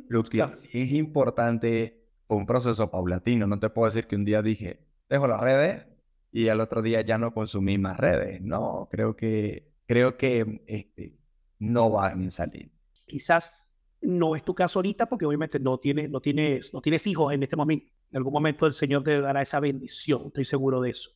Lo 0.07 0.23
que 0.23 0.45
sí 0.47 0.81
es 0.81 0.91
importante 0.91 2.05
fue 2.27 2.37
un 2.37 2.45
proceso 2.45 2.89
paulatino. 2.91 3.47
No 3.47 3.59
te 3.59 3.69
puedo 3.69 3.85
decir 3.85 4.07
que 4.07 4.15
un 4.15 4.25
día 4.25 4.41
dije, 4.41 4.85
dejo 5.09 5.27
las 5.27 5.41
redes 5.41 5.85
y 6.31 6.49
al 6.49 6.59
otro 6.59 6.81
día 6.81 7.01
ya 7.01 7.17
no 7.17 7.33
consumí 7.33 7.77
más 7.77 7.97
redes. 7.97 8.41
No, 8.41 8.87
creo 8.91 9.15
que, 9.15 9.73
creo 9.85 10.17
que 10.17 10.63
este, 10.67 11.17
no 11.59 11.91
va 11.91 12.07
a 12.07 12.29
salir. 12.29 12.71
Quizás 13.05 13.73
no 14.01 14.35
es 14.35 14.43
tu 14.43 14.53
caso 14.53 14.79
ahorita 14.79 15.07
porque 15.07 15.25
obviamente 15.25 15.59
no 15.59 15.79
tienes, 15.79 16.09
no 16.09 16.19
tienes, 16.19 16.73
no 16.73 16.81
tienes 16.81 17.07
hijos 17.07 17.33
en 17.33 17.43
este 17.43 17.55
momento 17.55 17.95
en 18.15 18.17
algún 18.17 18.31
momento 18.31 18.65
el 18.65 18.71
Señor 18.71 19.03
te 19.03 19.19
dará 19.19 19.41
esa 19.41 19.59
bendición, 19.59 20.27
estoy 20.27 20.45
seguro 20.45 20.79
de 20.79 20.91
eso. 20.91 21.09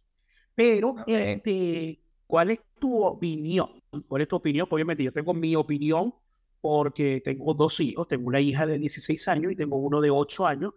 Pero, 0.54 0.96
este, 1.08 2.02
¿cuál 2.28 2.52
es 2.52 2.60
tu 2.78 3.02
opinión? 3.02 3.82
¿Cuál 4.06 4.24
es 4.24 4.28
tu 4.28 4.36
opinión? 4.36 4.68
Obviamente 4.70 5.02
yo 5.02 5.14
tengo 5.14 5.34
mi 5.34 5.56
opinión 5.56 6.14
porque 6.62 7.22
tengo 7.24 7.54
dos 7.54 7.80
hijos, 7.80 8.08
tengo 8.08 8.28
una 8.28 8.40
hija 8.40 8.66
de 8.66 8.78
16 8.78 9.28
años 9.28 9.52
y 9.52 9.56
tengo 9.56 9.78
uno 9.78 10.02
de 10.02 10.10
8 10.10 10.46
años, 10.46 10.74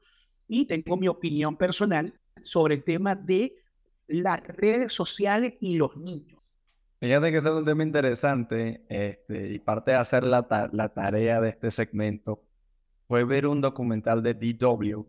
y 0.49 0.67
tengo 0.67 0.97
mi 0.97 1.09
opinión 1.09 1.57
personal 1.57 2.13
sobre 2.43 2.75
el 2.75 2.85
tema 2.85 3.15
de 3.15 3.57
las 4.09 4.43
redes 4.47 4.93
sociales 4.93 5.55
y 5.61 5.77
los 5.77 5.97
niños. 5.97 6.59
Fíjate 7.01 7.33
que 7.33 7.39
ese 7.39 7.49
es 7.49 7.55
un 7.55 7.65
tema 7.65 7.83
interesante 7.83 8.85
este, 8.89 9.53
y 9.53 9.59
parte 9.59 9.93
de 9.93 9.97
hacer 9.97 10.25
la, 10.25 10.47
la 10.73 10.89
tarea 10.91 11.41
de 11.41 11.49
este 11.49 11.71
segmento 11.71 12.45
fue 13.09 13.25
ver 13.25 13.47
un 13.47 13.61
documental 13.61 14.23
de 14.23 14.35
DW 14.35 15.03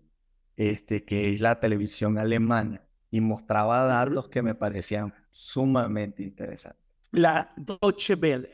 este, 0.55 1.03
que 1.03 1.31
es 1.31 1.39
la 1.39 1.59
televisión 1.59 2.17
alemana, 2.17 2.81
y 3.09 3.21
mostraba 3.21 3.85
datos 3.85 4.27
que 4.29 4.41
me 4.41 4.55
parecían 4.55 5.13
sumamente 5.31 6.23
interesantes. 6.23 6.83
La 7.11 7.53
Deutsche 7.55 8.15
Welle. 8.15 8.49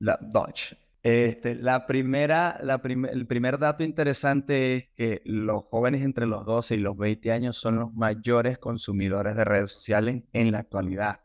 La 0.00 0.18
Deutsche. 0.20 0.76
Este, 1.02 1.56
la 1.56 1.86
primera, 1.86 2.60
la 2.62 2.80
el 2.84 3.26
primer 3.26 3.58
dato 3.58 3.82
interesante 3.82 4.76
es 4.76 4.88
que 4.94 5.20
los 5.24 5.64
jóvenes 5.64 6.02
entre 6.02 6.26
los 6.26 6.46
12 6.46 6.76
y 6.76 6.78
los 6.78 6.96
20 6.96 7.32
años 7.32 7.56
son 7.56 7.76
los 7.76 7.92
mayores 7.92 8.58
consumidores 8.58 9.34
de 9.34 9.44
redes 9.44 9.72
sociales 9.72 10.22
en 10.32 10.52
la 10.52 10.60
actualidad. 10.60 11.20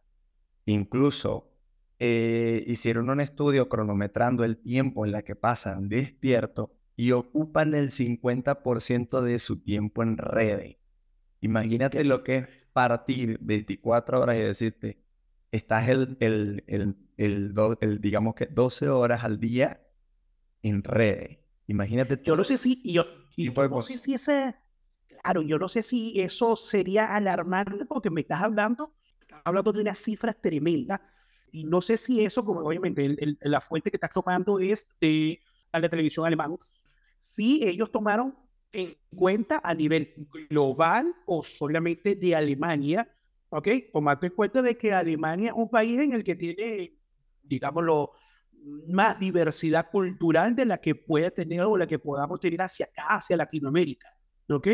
Incluso 0.66 1.52
eh, 2.00 2.64
hicieron 2.68 3.10
un 3.10 3.22
estudio 3.22 3.70
cronometrando 3.70 4.44
el 4.44 4.58
tiempo 4.58 5.06
en 5.06 5.12
la 5.12 5.22
que 5.22 5.36
pasan 5.36 5.90
despiertos 5.90 6.70
y 6.96 7.12
ocupan 7.12 7.76
el 7.76 7.92
50% 7.92 9.22
de 9.22 9.38
su 9.38 9.62
tiempo 9.62 10.02
en 10.02 10.18
redes. 10.18 10.78
Imagínate 11.42 12.04
lo 12.04 12.24
que 12.24 12.38
es 12.38 12.48
partir 12.74 13.38
24 13.42 14.22
horas 14.22 14.38
y 14.38 14.42
decirte, 14.42 14.98
estás 15.52 15.88
el, 15.90 16.18
el, 16.20 16.64
el, 16.68 16.96
el, 17.82 18.02
digamos 18.02 18.36
que 18.36 18.46
12 18.48 18.90
horas 18.90 19.24
al 19.24 19.40
día 19.40 19.82
en 20.62 20.84
redes. 20.84 21.40
Imagínate. 21.68 22.22
Yo 22.24 22.36
no 22.36 22.44
sé 22.44 22.58
si, 22.58 22.82
yo, 22.92 23.06
no 23.70 23.82
sé 23.82 23.98
si 23.98 24.14
ese, 24.14 24.56
claro, 25.22 25.42
yo 25.42 25.60
no 25.60 25.68
sé 25.68 25.84
si 25.84 26.20
eso 26.20 26.56
sería 26.56 27.16
alarmante 27.16 27.86
porque 27.86 28.10
me 28.10 28.22
estás 28.22 28.42
hablando, 28.42 28.94
hablando 29.44 29.74
de 29.74 29.82
unas 29.82 29.98
cifras 29.98 30.38
tremendas 30.42 31.02
y 31.52 31.64
no 31.66 31.82
sé 31.82 31.98
si 31.98 32.24
eso, 32.24 32.44
como 32.44 32.62
obviamente 32.62 33.16
la 33.42 33.62
fuente 33.62 33.90
que 33.90 33.98
estás 33.98 34.14
tomando 34.14 34.60
es 34.60 34.90
de 35.02 35.40
la 35.74 35.90
televisión 35.90 36.26
alemana, 36.26 36.56
si 37.18 37.64
ellos 37.68 37.92
tomaron 37.92 38.36
en 38.72 38.96
cuenta 39.16 39.62
a 39.64 39.74
nivel 39.74 40.14
global 40.50 41.14
o 41.26 41.42
solamente 41.44 42.16
de 42.16 42.36
Alemania, 42.36 43.10
¿ok? 43.50 43.68
Tomando 43.92 44.26
en 44.26 44.34
cuenta 44.34 44.62
de 44.62 44.78
que 44.78 44.94
Alemania 44.94 45.50
es 45.50 45.56
un 45.56 45.70
país 45.70 46.00
en 46.00 46.14
el 46.14 46.24
que 46.24 46.36
tiene, 46.36 46.94
digámoslo, 47.44 48.12
más 48.88 49.20
diversidad 49.20 49.90
cultural 49.90 50.56
de 50.56 50.66
la 50.66 50.78
que 50.80 50.96
puede 50.96 51.32
tener 51.32 51.62
o 51.62 51.78
la 51.78 51.88
que 51.88 52.00
podamos 52.00 52.40
tener 52.40 52.62
hacia 52.62 52.86
acá, 52.88 53.16
hacia 53.16 53.38
Latinoamérica, 53.38 54.14
¿ok? 54.50 54.68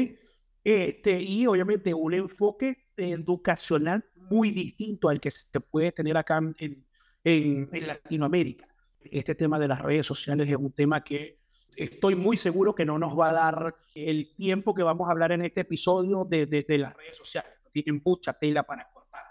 Este, 0.64 1.22
y 1.22 1.46
obviamente 1.46 1.94
un 1.94 2.14
enfoque 2.14 2.88
educacional 2.96 4.06
muy 4.16 4.52
distinto 4.52 5.10
al 5.10 5.20
que 5.20 5.32
se 5.32 5.60
puede 5.60 5.92
tener 5.92 6.16
acá 6.16 6.38
en, 6.38 6.86
en, 7.24 7.70
en 7.72 7.88
Latinoamérica. 7.88 8.68
Este 9.02 9.36
tema 9.36 9.60
de 9.60 9.68
las 9.68 9.82
redes 9.82 10.06
sociales 10.06 10.50
es 10.50 10.56
un 10.56 10.72
tema 10.72 11.04
que 11.04 11.44
estoy 11.76 12.16
muy 12.16 12.38
seguro 12.38 12.74
que 12.74 12.86
no 12.86 12.98
nos 12.98 13.18
va 13.18 13.30
a 13.30 13.34
dar 13.34 13.76
el 13.96 14.34
tiempo 14.36 14.74
que 14.74 14.84
vamos 14.84 15.08
a 15.08 15.12
hablar 15.12 15.32
en 15.32 15.44
este 15.44 15.62
episodio 15.62 16.26
de, 16.26 16.46
de, 16.46 16.78
las 16.78 16.96
redes 16.96 17.18
sociales. 17.18 17.52
Tienen 17.74 18.02
mucha 18.06 18.34
tela 18.34 18.64
para 18.64 18.90
cortar, 18.90 19.24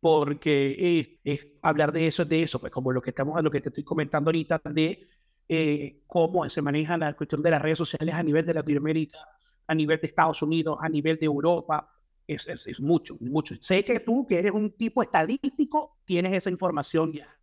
porque 0.00 1.18
es, 1.24 1.46
hablar 1.62 1.92
de 1.92 2.06
eso, 2.06 2.24
de 2.24 2.42
eso, 2.42 2.60
pues 2.60 2.70
como 2.70 2.92
lo 2.92 3.00
que 3.00 3.10
estamos, 3.10 3.42
lo 3.42 3.50
que 3.50 3.60
te 3.60 3.70
estoy 3.70 3.84
comentando 3.84 4.28
ahorita, 4.28 4.60
de 4.64 5.08
eh, 5.48 6.02
cómo 6.06 6.48
se 6.50 6.60
maneja 6.60 6.98
la 6.98 7.14
cuestión 7.14 7.42
de 7.42 7.50
las 7.50 7.62
redes 7.62 7.78
sociales 7.78 8.14
a 8.14 8.22
nivel 8.22 8.44
de 8.44 8.54
Latinoamérica, 8.54 9.18
a 9.66 9.74
nivel 9.74 10.00
de 10.00 10.06
Estados 10.08 10.42
Unidos, 10.42 10.76
a 10.80 10.88
nivel 10.88 11.16
de 11.18 11.26
Europa. 11.26 11.90
Es, 12.26 12.48
es, 12.48 12.66
es 12.66 12.80
mucho, 12.80 13.16
mucho. 13.20 13.54
Sé 13.60 13.84
que 13.84 14.00
tú, 14.00 14.26
que 14.26 14.38
eres 14.38 14.52
un 14.52 14.72
tipo 14.72 15.02
estadístico, 15.02 15.98
tienes 16.04 16.32
esa 16.34 16.50
información 16.50 17.12
ya. 17.12 17.33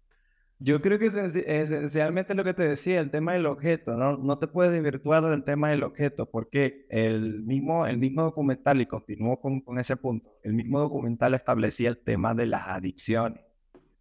Yo 0.63 0.79
creo 0.79 0.99
que 0.99 1.07
es 1.07 1.15
esencialmente 1.15 2.35
lo 2.35 2.43
que 2.43 2.53
te 2.53 2.61
decía, 2.61 2.99
el 2.99 3.09
tema 3.09 3.33
del 3.33 3.47
objeto, 3.47 3.97
¿no? 3.97 4.17
No 4.17 4.37
te 4.37 4.45
puedes 4.45 4.71
desvirtuar 4.71 5.25
del 5.25 5.43
tema 5.43 5.71
del 5.71 5.81
objeto, 5.81 6.29
porque 6.29 6.85
el 6.89 7.41
mismo, 7.41 7.87
el 7.87 7.97
mismo 7.97 8.21
documental, 8.21 8.79
y 8.79 8.85
continúo 8.85 9.41
con, 9.41 9.61
con 9.61 9.79
ese 9.79 9.95
punto, 9.97 10.37
el 10.43 10.53
mismo 10.53 10.79
documental 10.79 11.33
establecía 11.33 11.89
el 11.89 11.97
tema 11.97 12.35
de 12.35 12.45
las 12.45 12.67
adicciones. 12.67 13.41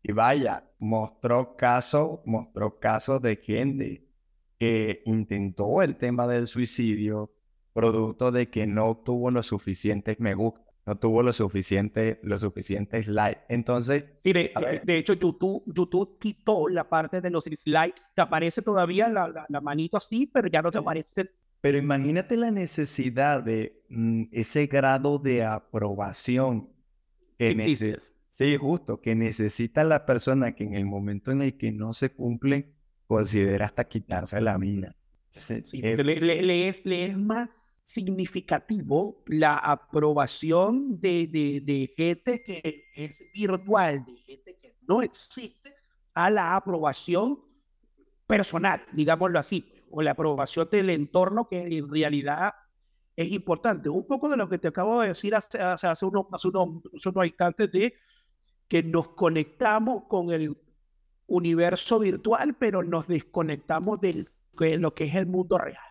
Y 0.03 0.13
vaya, 0.13 0.65
mostró 0.79 1.57
casos, 1.57 2.21
mostró 2.27 2.79
casos 2.79 3.23
de 3.23 3.37
gente 3.37 4.05
que 4.59 5.03
intentó 5.07 5.81
el 5.81 5.97
tema 5.97 6.27
del 6.27 6.47
suicidio, 6.47 7.33
producto 7.73 8.33
de 8.33 8.51
que 8.51 8.67
no 8.67 8.89
obtuvo 8.89 9.31
los 9.31 9.47
suficientes 9.47 10.21
me 10.21 10.35
gusta 10.35 10.70
no 10.87 10.97
tuvo 10.99 11.23
lo 11.23 11.33
suficiente, 11.33 12.21
lo 12.23 12.39
suficientes 12.39 13.07
likes. 13.07 13.43
Entonces, 13.49 14.05
de, 14.25 14.83
hecho, 14.87 15.15
YouTube, 15.15 15.63
YouTube 15.67 16.19
quitó 16.19 16.69
la 16.69 16.89
parte 16.89 17.21
de 17.21 17.31
los 17.31 17.45
dislikes. 17.45 18.01
Te 18.15 18.23
aparece 18.23 18.63
todavía 18.63 19.09
la, 19.09 19.47
la, 19.49 19.61
manito 19.61 19.97
así, 19.97 20.27
pero 20.27 20.49
ya 20.49 20.63
no 20.63 20.71
te 20.71 20.79
aparece. 20.79 21.31
Pero 21.61 21.79
imagínate 21.79 22.37
la 22.37 22.51
necesidad 22.51 23.43
de 23.43 23.83
mm, 23.91 24.25
ese 24.33 24.67
grado 24.67 25.19
de 25.19 25.45
aprobación 25.45 26.71
que 27.39 27.55
necesita. 27.55 28.17
Sí, 28.31 28.57
justo, 28.57 29.01
que 29.01 29.15
necesita 29.15 29.85
la 29.85 30.07
persona 30.07 30.53
que 30.55 30.65
en 30.65 30.75
el 30.75 30.87
momento 30.87 31.31
en 31.33 31.43
el 31.43 31.59
que 31.59 31.73
no 31.73 31.93
se 31.93 32.11
cumple, 32.11 32.73
considera 33.07 33.67
hasta 33.67 33.85
quitarse 33.85 34.41
la 34.41 34.57
vida. 34.57 34.97
Sí, 35.31 35.81
eh, 35.83 35.97
le, 36.03 36.69
es, 36.69 36.87
le 36.87 37.07
es 37.07 37.19
más 37.19 37.70
significativo 37.91 39.25
la 39.27 39.57
aprobación 39.57 41.01
de, 41.01 41.27
de, 41.27 41.93
gente 41.97 42.41
que 42.41 42.85
es 42.95 43.19
virtual, 43.35 44.05
de 44.05 44.17
gente 44.19 44.59
que 44.63 44.77
no 44.87 45.03
existe, 45.03 45.75
a 46.15 46.31
la 46.31 46.55
aprobación 46.55 47.41
personal, 48.29 48.81
digámoslo 48.93 49.41
así, 49.41 49.75
o 49.91 50.03
la 50.03 50.13
aprobación 50.13 50.69
del 50.71 50.91
entorno 50.91 51.49
que 51.49 51.63
en 51.63 51.91
realidad 51.91 52.55
es 53.17 53.33
importante. 53.33 53.89
Un 53.89 54.07
poco 54.07 54.29
de 54.29 54.37
lo 54.37 54.49
que 54.49 54.59
te 54.59 54.69
acabo 54.69 55.01
de 55.01 55.09
decir 55.09 55.35
hace, 55.35 55.61
hace, 55.61 56.07
unos, 56.07 56.27
hace, 56.31 56.47
unos, 56.47 56.85
unos 57.05 57.27
instantes 57.27 57.73
de 57.73 57.95
que 58.69 58.85
nos 58.85 59.09
conectamos 59.09 60.05
con 60.05 60.31
el 60.31 60.57
universo 61.27 61.99
virtual, 61.99 62.55
pero 62.55 62.85
nos 62.85 63.09
desconectamos 63.09 64.01
de 64.01 64.29
lo 64.79 64.95
que 64.95 65.05
es 65.05 65.15
el 65.17 65.27
mundo 65.27 65.59
real. 65.59 65.90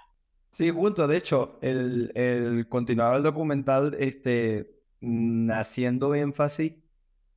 Sí, 0.52 0.70
junto. 0.72 1.08
De 1.08 1.18
hecho, 1.18 1.58
el, 1.62 2.12
el 2.16 2.68
continuaba 2.68 3.18
el 3.18 3.24
documental 3.24 3.96
este, 4.00 4.82
mm, 5.02 5.52
haciendo 5.52 6.16
énfasis 6.16 6.74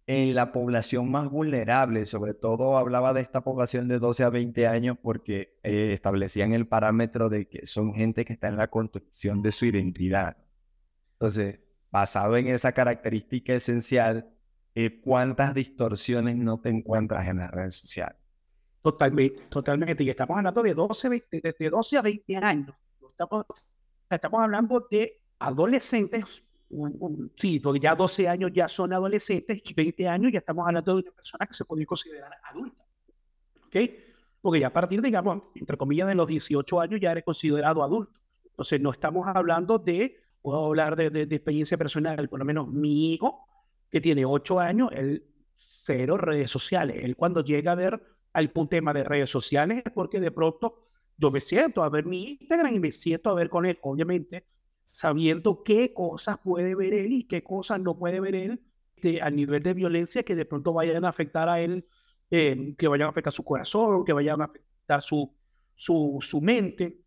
en 0.06 0.34
la 0.34 0.52
población 0.52 1.10
más 1.10 1.30
vulnerable. 1.30 2.06
Sobre 2.06 2.34
todo 2.34 2.76
hablaba 2.78 3.12
de 3.12 3.20
esta 3.20 3.42
población 3.42 3.88
de 3.88 3.98
12 3.98 4.24
a 4.24 4.30
20 4.30 4.66
años 4.66 4.96
porque 5.00 5.58
eh, 5.62 5.92
establecían 5.92 6.52
el 6.52 6.66
parámetro 6.66 7.28
de 7.28 7.48
que 7.48 7.66
son 7.66 7.92
gente 7.94 8.24
que 8.24 8.32
está 8.32 8.48
en 8.48 8.56
la 8.56 8.68
construcción 8.68 9.42
de 9.42 9.52
su 9.52 9.66
identidad. 9.66 10.36
Entonces, 11.14 11.60
basado 11.90 12.36
en 12.36 12.48
esa 12.48 12.72
característica 12.72 13.54
esencial, 13.54 14.30
eh, 14.74 15.00
¿cuántas 15.00 15.54
distorsiones 15.54 16.36
no 16.36 16.60
te 16.60 16.70
encuentras 16.70 17.28
en 17.28 17.38
las 17.38 17.50
redes 17.50 17.76
sociales? 17.76 18.16
Totalmente, 18.82 19.44
totalmente. 19.48 20.02
Y 20.02 20.10
estamos 20.10 20.36
hablando 20.38 20.62
de 20.62 20.74
12, 20.74 21.24
de 21.30 21.70
12 21.70 21.98
a 21.98 22.02
20 22.02 22.36
años 22.38 22.74
estamos, 23.12 23.46
estamos 24.10 24.42
hablando 24.42 24.86
de 24.90 25.20
adolescentes, 25.38 26.42
sí, 27.36 27.60
porque 27.60 27.80
ya 27.80 27.94
12 27.94 28.28
años 28.28 28.50
ya 28.52 28.68
son 28.68 28.92
adolescentes 28.92 29.62
y 29.64 29.74
20 29.74 30.08
años 30.08 30.32
ya 30.32 30.38
estamos 30.38 30.66
hablando 30.66 30.94
de 30.94 31.02
una 31.02 31.12
persona 31.12 31.46
que 31.46 31.54
se 31.54 31.64
puede 31.64 31.86
considerar 31.86 32.32
adulta. 32.44 32.84
¿Ok? 33.66 33.76
Porque 34.40 34.60
ya 34.60 34.68
a 34.68 34.72
partir, 34.72 35.00
digamos, 35.00 35.42
entre 35.54 35.76
comillas, 35.76 36.08
de 36.08 36.14
los 36.14 36.26
18 36.26 36.80
años 36.80 37.00
ya 37.00 37.12
eres 37.12 37.24
considerado 37.24 37.82
adulto. 37.82 38.20
Entonces, 38.44 38.80
no 38.80 38.90
estamos 38.90 39.26
hablando 39.26 39.78
de, 39.78 40.16
puedo 40.42 40.66
hablar 40.66 40.96
de, 40.96 41.10
de, 41.10 41.26
de 41.26 41.36
experiencia 41.36 41.78
personal, 41.78 42.28
por 42.28 42.38
lo 42.38 42.44
menos 42.44 42.68
mi 42.68 43.14
hijo, 43.14 43.46
que 43.90 44.00
tiene 44.00 44.24
8 44.24 44.58
años, 44.58 44.90
él 44.92 45.26
cero 45.84 46.16
redes 46.16 46.50
sociales. 46.50 47.02
Él 47.02 47.16
cuando 47.16 47.42
llega 47.42 47.72
a 47.72 47.76
ver 47.76 48.02
al 48.32 48.50
punto 48.50 48.70
tema 48.70 48.92
de 48.92 49.04
redes 49.04 49.30
sociales 49.30 49.82
es 49.84 49.92
porque 49.92 50.20
de 50.20 50.30
pronto 50.30 50.88
yo 51.16 51.30
me 51.30 51.40
siento 51.40 51.82
a 51.82 51.88
ver 51.88 52.04
mi 52.04 52.38
Instagram 52.40 52.74
y 52.74 52.80
me 52.80 52.92
siento 52.92 53.30
a 53.30 53.34
ver 53.34 53.48
con 53.48 53.66
él, 53.66 53.78
obviamente, 53.82 54.46
sabiendo 54.84 55.62
qué 55.62 55.92
cosas 55.94 56.38
puede 56.38 56.74
ver 56.74 56.94
él 56.94 57.12
y 57.12 57.24
qué 57.24 57.42
cosas 57.42 57.80
no 57.80 57.96
puede 57.96 58.20
ver 58.20 58.34
él 58.34 58.60
a 59.20 59.30
nivel 59.30 59.62
de 59.62 59.74
violencia 59.74 60.22
que 60.22 60.34
de 60.34 60.44
pronto 60.44 60.72
vayan 60.72 61.04
a 61.04 61.08
afectar 61.08 61.48
a 61.48 61.60
él, 61.60 61.86
eh, 62.30 62.74
que 62.76 62.88
vayan 62.88 63.06
a 63.06 63.10
afectar 63.10 63.32
su 63.32 63.44
corazón, 63.44 64.04
que 64.04 64.12
vayan 64.12 64.40
a 64.40 64.44
afectar 64.44 65.02
su, 65.02 65.34
su, 65.74 66.18
su 66.20 66.40
mente. 66.40 67.00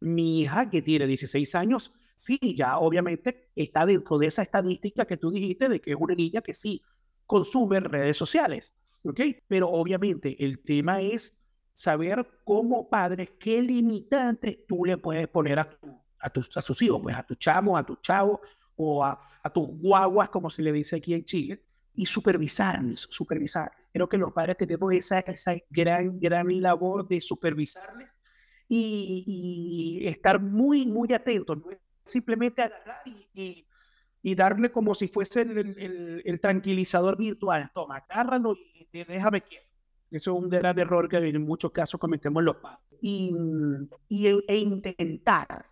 Mi 0.00 0.40
hija, 0.40 0.68
que 0.70 0.82
tiene 0.82 1.06
16 1.06 1.54
años, 1.54 1.92
sí, 2.16 2.38
ya 2.56 2.78
obviamente 2.78 3.50
está 3.54 3.86
dentro 3.86 4.18
de 4.18 4.26
esa 4.26 4.42
estadística 4.42 5.04
que 5.04 5.16
tú 5.16 5.30
dijiste 5.30 5.68
de 5.68 5.80
que 5.80 5.92
es 5.92 5.96
una 5.98 6.14
niña 6.14 6.40
que 6.40 6.54
sí 6.54 6.82
consume 7.26 7.80
redes 7.80 8.16
sociales, 8.16 8.74
¿ok? 9.04 9.20
Pero 9.46 9.68
obviamente 9.70 10.44
el 10.44 10.60
tema 10.60 11.00
es 11.00 11.38
saber 11.72 12.26
como 12.44 12.88
padre 12.88 13.36
qué 13.38 13.62
limitantes 13.62 14.66
tú 14.66 14.84
le 14.84 14.98
puedes 14.98 15.28
poner 15.28 15.58
a, 15.58 15.78
a, 16.18 16.30
tus, 16.30 16.56
a 16.56 16.62
sus 16.62 16.80
hijos, 16.82 17.00
pues 17.02 17.16
a 17.16 17.22
tus 17.22 17.38
chamos, 17.38 17.78
a 17.78 17.84
tus 17.84 18.00
chavos 18.00 18.40
o 18.76 19.04
a, 19.04 19.20
a, 19.42 19.50
tus 19.50 19.68
guaguas, 19.68 20.28
como 20.28 20.50
se 20.50 20.62
le 20.62 20.72
dice 20.72 20.96
aquí 20.96 21.14
en 21.14 21.24
Chile, 21.24 21.62
y 21.94 22.06
supervisarles, 22.06 23.06
supervisar. 23.10 23.70
Creo 23.92 24.08
que 24.08 24.16
los 24.16 24.32
padres 24.32 24.56
tenemos 24.56 24.92
esa, 24.94 25.20
esa 25.20 25.54
gran, 25.68 26.18
gran 26.18 26.60
labor 26.60 27.06
de 27.06 27.20
supervisarles 27.20 28.10
y, 28.68 30.00
y 30.02 30.06
estar 30.08 30.40
muy, 30.40 30.86
muy 30.86 31.12
atentos, 31.12 31.58
no 31.58 31.64
simplemente 32.04 32.62
agarrar 32.62 33.02
y, 33.04 33.66
y, 34.22 34.34
darle 34.34 34.70
como 34.70 34.94
si 34.94 35.08
fuese 35.08 35.42
el, 35.42 35.58
el, 35.58 36.22
el, 36.24 36.40
tranquilizador 36.40 37.16
virtual. 37.16 37.70
Toma, 37.74 37.96
agárralo 37.96 38.54
y 38.54 39.04
déjame 39.04 39.42
quieto. 39.42 39.71
Eso 40.12 40.36
es 40.36 40.42
un 40.42 40.50
gran 40.50 40.78
error 40.78 41.08
que 41.08 41.16
en 41.16 41.42
muchos 41.42 41.72
casos 41.72 41.98
cometemos 41.98 42.42
los 42.42 42.56
padres. 42.56 42.80
Y, 43.00 43.32
y, 44.08 44.26
e 44.26 44.56
intentar, 44.58 45.64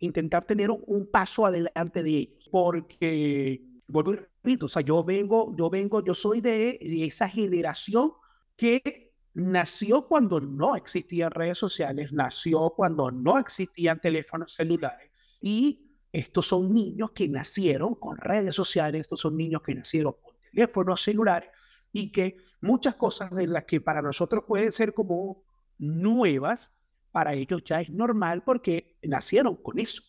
intentar 0.00 0.44
tener 0.44 0.70
un, 0.70 1.08
paso 1.10 1.46
adelante 1.46 2.02
de 2.02 2.10
ellos. 2.10 2.46
Porque, 2.50 3.62
vuelvo 3.88 4.12
y 4.12 4.16
repito, 4.16 4.66
o 4.66 4.68
sea, 4.68 4.82
yo 4.82 5.02
vengo, 5.02 5.56
yo 5.56 5.70
vengo, 5.70 6.04
yo 6.04 6.14
soy 6.14 6.42
de, 6.42 6.78
esa 7.06 7.26
generación 7.26 8.12
que 8.54 9.14
nació 9.32 10.06
cuando 10.06 10.40
no 10.40 10.76
existían 10.76 11.30
redes 11.30 11.56
sociales, 11.56 12.12
nació 12.12 12.74
cuando 12.76 13.10
no 13.10 13.38
existían 13.38 13.98
teléfonos 13.98 14.52
celulares. 14.54 15.10
Y 15.40 15.88
estos 16.12 16.48
son 16.48 16.74
niños 16.74 17.12
que 17.12 17.28
nacieron 17.28 17.94
con 17.94 18.18
redes 18.18 18.54
sociales, 18.54 19.02
estos 19.02 19.20
son 19.20 19.38
niños 19.38 19.62
que 19.62 19.74
nacieron 19.74 20.16
con 20.22 20.34
teléfonos 20.52 21.02
celulares 21.02 21.48
y 21.96 22.12
que 22.12 22.36
muchas 22.60 22.94
cosas 22.96 23.30
de 23.30 23.46
las 23.46 23.64
que 23.64 23.80
para 23.80 24.02
nosotros 24.02 24.44
pueden 24.46 24.70
ser 24.70 24.92
como 24.92 25.42
nuevas, 25.78 26.74
para 27.10 27.32
ellos 27.32 27.64
ya 27.64 27.80
es 27.80 27.88
normal 27.88 28.42
porque 28.44 28.98
nacieron 29.02 29.56
con 29.56 29.78
eso. 29.78 30.02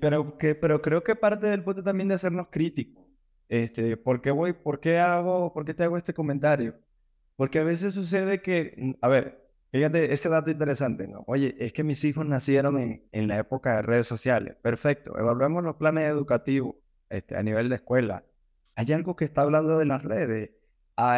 Pero, 0.00 0.36
que, 0.36 0.54
pero 0.54 0.82
creo 0.82 1.02
que 1.02 1.16
parte 1.16 1.46
del 1.46 1.64
punto 1.64 1.82
también 1.82 2.08
de 2.08 2.16
hacernos 2.16 2.48
críticos. 2.50 3.06
Este, 3.48 3.96
¿por 3.96 4.20
qué 4.20 4.30
voy, 4.30 4.52
por 4.52 4.80
qué 4.80 4.98
hago, 4.98 5.52
por 5.54 5.64
qué 5.64 5.72
te 5.72 5.82
hago 5.82 5.96
este 5.96 6.12
comentario? 6.12 6.78
Porque 7.36 7.58
a 7.58 7.64
veces 7.64 7.94
sucede 7.94 8.42
que, 8.42 8.74
mm, 8.76 8.92
a 9.00 9.08
ver, 9.08 9.50
fíjate 9.72 10.12
ese 10.12 10.28
dato 10.28 10.50
interesante, 10.50 11.08
¿no? 11.08 11.24
Oye, 11.26 11.56
es 11.58 11.72
que 11.72 11.82
mis 11.82 12.04
hijos 12.04 12.26
nacieron 12.26 12.78
en, 12.78 13.08
en 13.12 13.28
la 13.28 13.38
época 13.38 13.76
de 13.76 13.82
redes 13.82 14.06
sociales. 14.06 14.56
Perfecto, 14.60 15.18
evaluemos 15.18 15.64
los 15.64 15.76
planes 15.76 16.10
educativos 16.10 16.76
este, 17.08 17.36
a 17.36 17.42
nivel 17.42 17.70
de 17.70 17.76
escuela. 17.76 18.24
Hay 18.76 18.92
algo 18.92 19.16
que 19.16 19.24
está 19.24 19.42
hablando 19.42 19.78
de 19.78 19.86
las 19.86 20.04
redes 20.04 20.50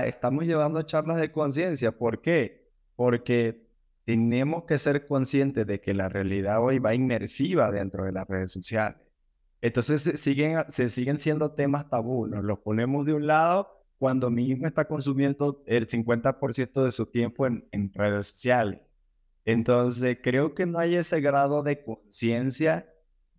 estamos 0.05 0.45
llevando 0.45 0.83
charlas 0.83 1.19
de 1.19 1.33
conciencia. 1.33 1.93
¿Por 1.93 2.21
qué? 2.21 2.71
Porque 2.97 3.67
tenemos 4.05 4.65
que 4.65 4.79
ser 4.79 5.07
conscientes 5.07 5.67
de 5.67 5.81
que 5.81 5.95
la 5.95 6.09
realidad 6.09 6.63
hoy 6.63 6.79
va 6.79 6.95
inmersiva 6.95 7.71
dentro 7.71 8.05
de 8.05 8.13
las 8.13 8.27
redes 8.29 8.53
sociales. 8.53 8.99
Entonces 9.61 10.03
se 10.03 10.17
siguen, 10.17 10.65
se 10.69 10.89
siguen 10.89 11.19
siendo 11.19 11.53
temas 11.53 11.89
tabú. 11.89 12.27
Nos 12.27 12.43
los 12.45 12.59
ponemos 12.59 13.07
de 13.07 13.15
un 13.15 13.27
lado 13.27 13.69
cuando 13.99 14.31
mi 14.31 14.49
hijo 14.49 14.67
está 14.67 14.87
consumiendo 14.87 15.63
el 15.67 15.87
50% 15.87 16.85
de 16.85 16.91
su 16.91 17.07
tiempo 17.07 17.47
en, 17.47 17.69
en 17.71 17.93
redes 17.93 18.29
sociales. 18.29 18.81
Entonces 19.45 20.19
creo 20.23 20.55
que 20.55 20.67
no 20.67 20.79
hay 20.79 20.97
ese 20.97 21.21
grado 21.21 21.63
de 21.63 21.83
conciencia 21.85 22.92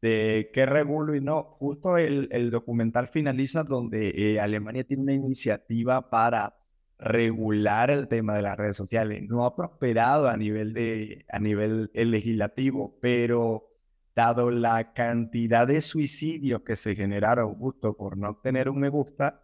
de 0.04 0.52
qué 0.54 0.66
regulo 0.66 1.16
y 1.16 1.22
no. 1.22 1.44
Justo 1.60 1.98
el, 1.98 2.28
el 2.32 2.52
documental 2.52 3.08
finaliza 3.08 3.64
donde 3.64 4.10
eh, 4.10 4.40
Alemania 4.40 4.84
tiene 4.84 5.04
una 5.04 5.14
iniciativa 5.14 6.10
para 6.10 6.58
regular 7.00 7.90
el 7.90 8.10
tema 8.10 8.36
de 8.36 8.42
las 8.42 8.58
redes 8.58 8.76
sociales. 8.76 9.24
No 9.30 9.46
ha 9.46 9.56
prosperado 9.56 10.28
a 10.28 10.36
nivel, 10.36 10.74
de, 10.74 11.26
a 11.30 11.40
nivel 11.40 11.90
legislativo, 11.94 12.98
pero 13.02 13.70
dado 14.14 14.52
la 14.52 14.94
cantidad 14.94 15.66
de 15.68 15.80
suicidios 15.80 16.64
que 16.64 16.76
se 16.76 16.96
generaron 16.96 17.56
justo 17.56 17.96
por 17.96 18.18
no 18.18 18.30
obtener 18.30 18.68
un 18.70 18.82
me 18.82 18.90
gusta, 18.90 19.42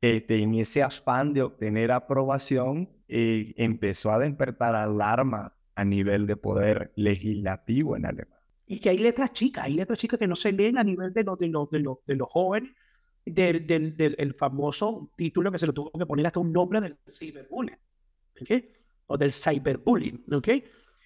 este, 0.00 0.42
en 0.42 0.54
ese 0.54 0.84
afán 0.84 1.32
de 1.34 1.42
obtener 1.42 1.90
aprobación, 1.90 2.88
eh, 3.08 3.52
empezó 3.56 4.12
a 4.12 4.20
despertar 4.20 4.76
alarma 4.76 5.56
a 5.74 5.84
nivel 5.84 6.28
de 6.28 6.36
poder 6.36 6.92
legislativo 6.94 7.96
en 7.96 8.06
Alemania. 8.06 8.41
Y 8.66 8.80
que 8.80 8.90
hay 8.90 8.98
letras 8.98 9.32
chicas, 9.32 9.64
hay 9.64 9.74
letras 9.74 9.98
chicas 9.98 10.18
que 10.18 10.26
no 10.26 10.36
se 10.36 10.52
leen 10.52 10.78
a 10.78 10.84
nivel 10.84 11.12
de, 11.12 11.24
los 11.24 11.38
de, 11.38 11.48
los 11.48 11.70
de, 11.70 11.80
los 11.80 11.98
de 12.06 12.16
los 12.16 12.28
jóvenes, 12.28 12.72
del, 13.24 13.66
del, 13.66 13.96
del 13.96 14.34
famoso 14.34 15.10
título 15.16 15.52
que 15.52 15.58
se 15.58 15.66
lo 15.66 15.72
tuvo 15.72 15.90
que 15.92 16.06
poner 16.06 16.26
hasta 16.26 16.40
un 16.40 16.52
nombre 16.52 16.80
del 16.80 16.98
ciberbullying, 17.08 17.78
¿ok? 18.40 18.50
O 19.06 19.18
del 19.18 19.32
cyberbullying, 19.32 20.24
¿ok? 20.32 20.48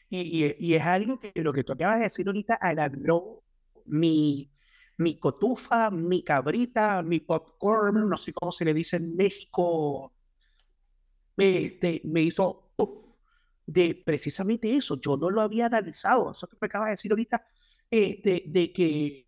Y, 0.08 0.44
y, 0.44 0.56
y, 0.58 0.74
es 0.74 0.82
algo 0.82 1.18
que 1.18 1.32
lo 1.34 1.52
que 1.52 1.64
tú 1.64 1.72
acabas 1.72 1.98
de 1.98 2.04
decir 2.04 2.26
ahorita 2.26 2.54
agarró 2.54 3.42
mi, 3.86 4.50
mi 4.98 5.18
cotufa, 5.18 5.90
mi 5.90 6.22
cabrita, 6.22 7.02
mi 7.02 7.20
popcorn, 7.20 8.08
no 8.08 8.16
sé 8.16 8.32
cómo 8.32 8.52
se 8.52 8.64
le 8.64 8.72
dice 8.72 8.96
en 8.96 9.16
México, 9.16 10.12
me, 11.36 11.64
este, 11.66 12.00
me 12.04 12.22
hizo 12.22 12.70
de 13.66 14.00
precisamente 14.04 14.74
eso. 14.74 15.00
Yo 15.00 15.16
no 15.16 15.30
lo 15.30 15.40
había 15.40 15.66
analizado, 15.66 16.32
eso 16.32 16.46
que 16.48 16.56
me 16.60 16.66
acaba 16.66 16.86
de 16.86 16.92
decir 16.92 17.12
ahorita, 17.12 17.46
este, 17.90 18.44
de 18.46 18.72
que 18.72 19.26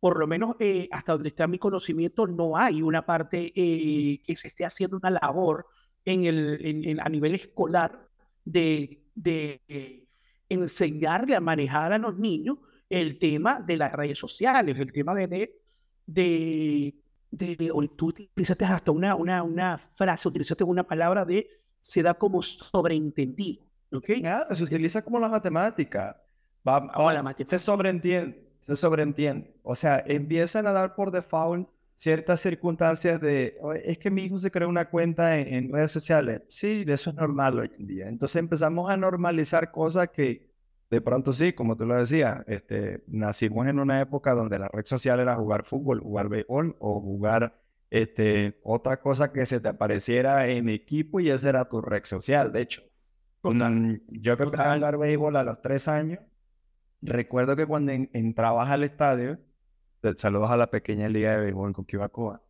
por 0.00 0.18
lo 0.18 0.26
menos 0.26 0.56
eh, 0.58 0.88
hasta 0.90 1.12
donde 1.12 1.28
está 1.28 1.46
mi 1.46 1.58
conocimiento, 1.58 2.26
no 2.26 2.56
hay 2.56 2.80
una 2.82 3.04
parte 3.04 3.52
eh, 3.54 4.22
que 4.24 4.36
se 4.36 4.48
esté 4.48 4.64
haciendo 4.64 4.96
una 4.96 5.10
labor 5.10 5.66
en 6.04 6.24
el, 6.24 6.98
a 7.02 7.08
nivel 7.10 7.34
escolar 7.34 8.08
de, 8.44 9.04
de 9.14 10.06
enseñarle 10.48 11.36
a 11.36 11.40
manejar 11.40 11.92
a 11.92 11.98
los 11.98 12.18
niños 12.18 12.58
el 12.90 13.18
tema 13.18 13.60
de 13.60 13.76
las 13.76 13.92
redes 13.92 14.18
sociales, 14.18 14.78
el 14.78 14.92
tema 14.92 15.14
de, 15.14 15.28
de, 15.28 15.60
de, 16.06 16.94
de 17.30 17.72
tú 17.96 18.08
utilizaste 18.08 18.64
hasta 18.64 18.90
una, 18.90 19.14
una, 19.14 19.42
una 19.42 19.78
frase, 19.78 20.28
utilizaste 20.28 20.64
una 20.64 20.82
palabra 20.82 21.24
de 21.24 21.48
se 21.80 22.02
da 22.02 22.14
como 22.14 22.42
sobreentendido. 22.42 23.64
¿ok? 23.92 24.06
Claro, 24.20 24.54
se 24.54 24.64
utiliza 24.64 25.02
como 25.02 25.18
la 25.18 25.28
matemática. 25.28 26.22
Va, 26.66 26.80
va, 26.80 27.12
la 27.12 27.22
matemática. 27.22 27.58
Se 27.58 27.58
sobreentiende, 27.58 28.42
se 28.62 28.76
sobreentiende. 28.76 29.54
O 29.62 29.74
sea, 29.74 30.02
empiezan 30.06 30.66
a 30.66 30.72
dar 30.72 30.94
por 30.94 31.10
default 31.10 31.68
ciertas 31.96 32.40
circunstancias 32.40 33.20
de, 33.20 33.58
es 33.84 33.98
que 33.98 34.10
mi 34.10 34.22
hijo 34.22 34.38
se 34.38 34.50
creó 34.50 34.68
una 34.68 34.88
cuenta 34.88 35.38
en, 35.38 35.52
en, 35.52 35.72
redes 35.72 35.90
sociales. 35.90 36.42
Sí, 36.48 36.84
eso 36.86 37.10
es 37.10 37.16
normal 37.16 37.58
hoy 37.58 37.70
en 37.78 37.86
día. 37.86 38.08
Entonces 38.08 38.36
empezamos 38.36 38.90
a 38.90 38.96
normalizar 38.96 39.70
cosas 39.70 40.08
que 40.08 40.50
de 40.90 41.00
pronto 41.00 41.32
sí, 41.32 41.52
como 41.52 41.76
tú 41.76 41.86
lo 41.86 41.96
decías, 41.96 42.42
este, 42.48 43.04
nacimos 43.06 43.68
en 43.68 43.78
una 43.78 44.00
época 44.00 44.34
donde 44.34 44.58
la 44.58 44.68
red 44.68 44.84
social 44.84 45.20
era 45.20 45.36
jugar 45.36 45.64
fútbol, 45.64 46.00
jugar 46.00 46.28
béisbol 46.28 46.76
o 46.80 47.00
jugar 47.00 47.59
este, 47.90 48.60
otra 48.62 49.00
cosa 49.00 49.32
que 49.32 49.46
se 49.46 49.60
te 49.60 49.68
apareciera 49.68 50.48
en 50.48 50.68
equipo 50.68 51.20
y 51.20 51.30
esa 51.30 51.48
era 51.48 51.68
tu 51.68 51.80
red 51.80 52.04
social, 52.04 52.52
de 52.52 52.62
hecho. 52.62 52.82
yo 53.42 54.36
que 54.36 54.42
empecé 54.42 54.62
a 54.62 54.74
jugar 54.76 54.98
béisbol 54.98 55.36
a 55.36 55.44
los 55.44 55.60
tres 55.60 55.88
años, 55.88 56.20
recuerdo 57.02 57.56
que 57.56 57.66
cuando 57.66 57.92
entrabas 57.92 58.70
al 58.70 58.84
estadio, 58.84 59.38
saludos 60.16 60.50
a 60.50 60.56
la 60.56 60.70
pequeña 60.70 61.08
liga 61.08 61.32
de 61.32 61.44
béisbol 61.44 61.72
con 61.72 61.84
Kibacoa, 61.84 62.42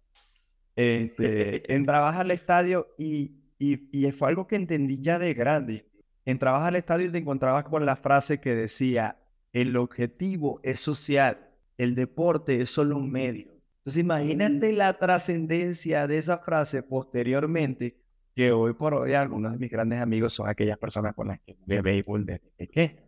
este, 0.76 1.74
entrabas 1.74 2.16
al 2.16 2.31
estadio 2.31 2.88
y, 2.98 3.33
y, 3.59 3.88
y 4.07 4.12
fue 4.12 4.29
algo 4.29 4.46
que 4.46 4.57
entendí 4.57 5.00
ya 5.00 5.18
de 5.18 5.35
grande 5.35 5.90
entrabas 6.24 6.62
al 6.62 6.76
estadio 6.76 7.09
y 7.09 7.12
te 7.12 7.18
encontrabas 7.18 7.64
con 7.64 7.85
la 7.85 7.96
frase 7.96 8.40
que 8.40 8.55
decía, 8.55 9.18
el 9.53 9.76
objetivo 9.76 10.61
es 10.62 10.81
social, 10.81 11.50
el 11.76 11.94
deporte 11.94 12.61
es 12.61 12.70
solo 12.70 12.96
un 12.96 13.11
medio. 13.11 13.60
Entonces 13.81 14.03
imagínate 14.03 14.73
la 14.73 14.99
trascendencia 14.99 16.07
de 16.07 16.19
esa 16.19 16.38
frase 16.38 16.83
posteriormente, 16.83 17.97
que 18.35 18.53
hoy 18.53 18.75
por 18.75 18.95
hoy 18.95 19.14
algunos 19.14 19.53
de 19.53 19.59
mis 19.59 19.71
grandes 19.71 20.01
amigos 20.01 20.35
son 20.35 20.49
aquellas 20.49 20.77
personas 20.77 21.14
con 21.14 21.29
las 21.29 21.40
que 21.40 21.57
de 21.64 21.81
béisbol 21.81 22.27
desde 22.27 22.51
pequeño. 22.57 23.03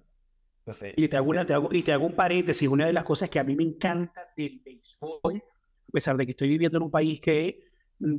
y, 0.96 1.08
te 1.08 1.16
hago 1.16 1.44
te 1.44 1.52
hago, 1.52 1.68
y 1.72 1.82
te 1.82 1.92
hago 1.92 2.06
un 2.06 2.14
paréntesis, 2.14 2.68
una 2.68 2.86
de 2.86 2.92
las 2.92 3.04
cosas 3.04 3.28
que 3.28 3.38
a 3.38 3.44
mí 3.44 3.54
me 3.54 3.64
encanta 3.64 4.32
del 4.34 4.62
béisbol, 4.64 5.36
a 5.36 5.92
pesar 5.92 6.16
de 6.16 6.24
que 6.24 6.30
estoy 6.30 6.48
viviendo 6.48 6.78
en 6.78 6.84
un 6.84 6.90
país 6.90 7.20
que 7.20 7.72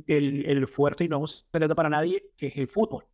el, 0.06 0.46
el, 0.46 0.66
fuerte 0.68 1.04
y 1.04 1.08
no 1.08 1.24
es 1.24 1.46
un 1.52 1.74
para 1.74 1.88
nadie, 1.88 2.30
que 2.36 2.46
es 2.46 2.56
el 2.56 2.68
fútbol. 2.68 3.04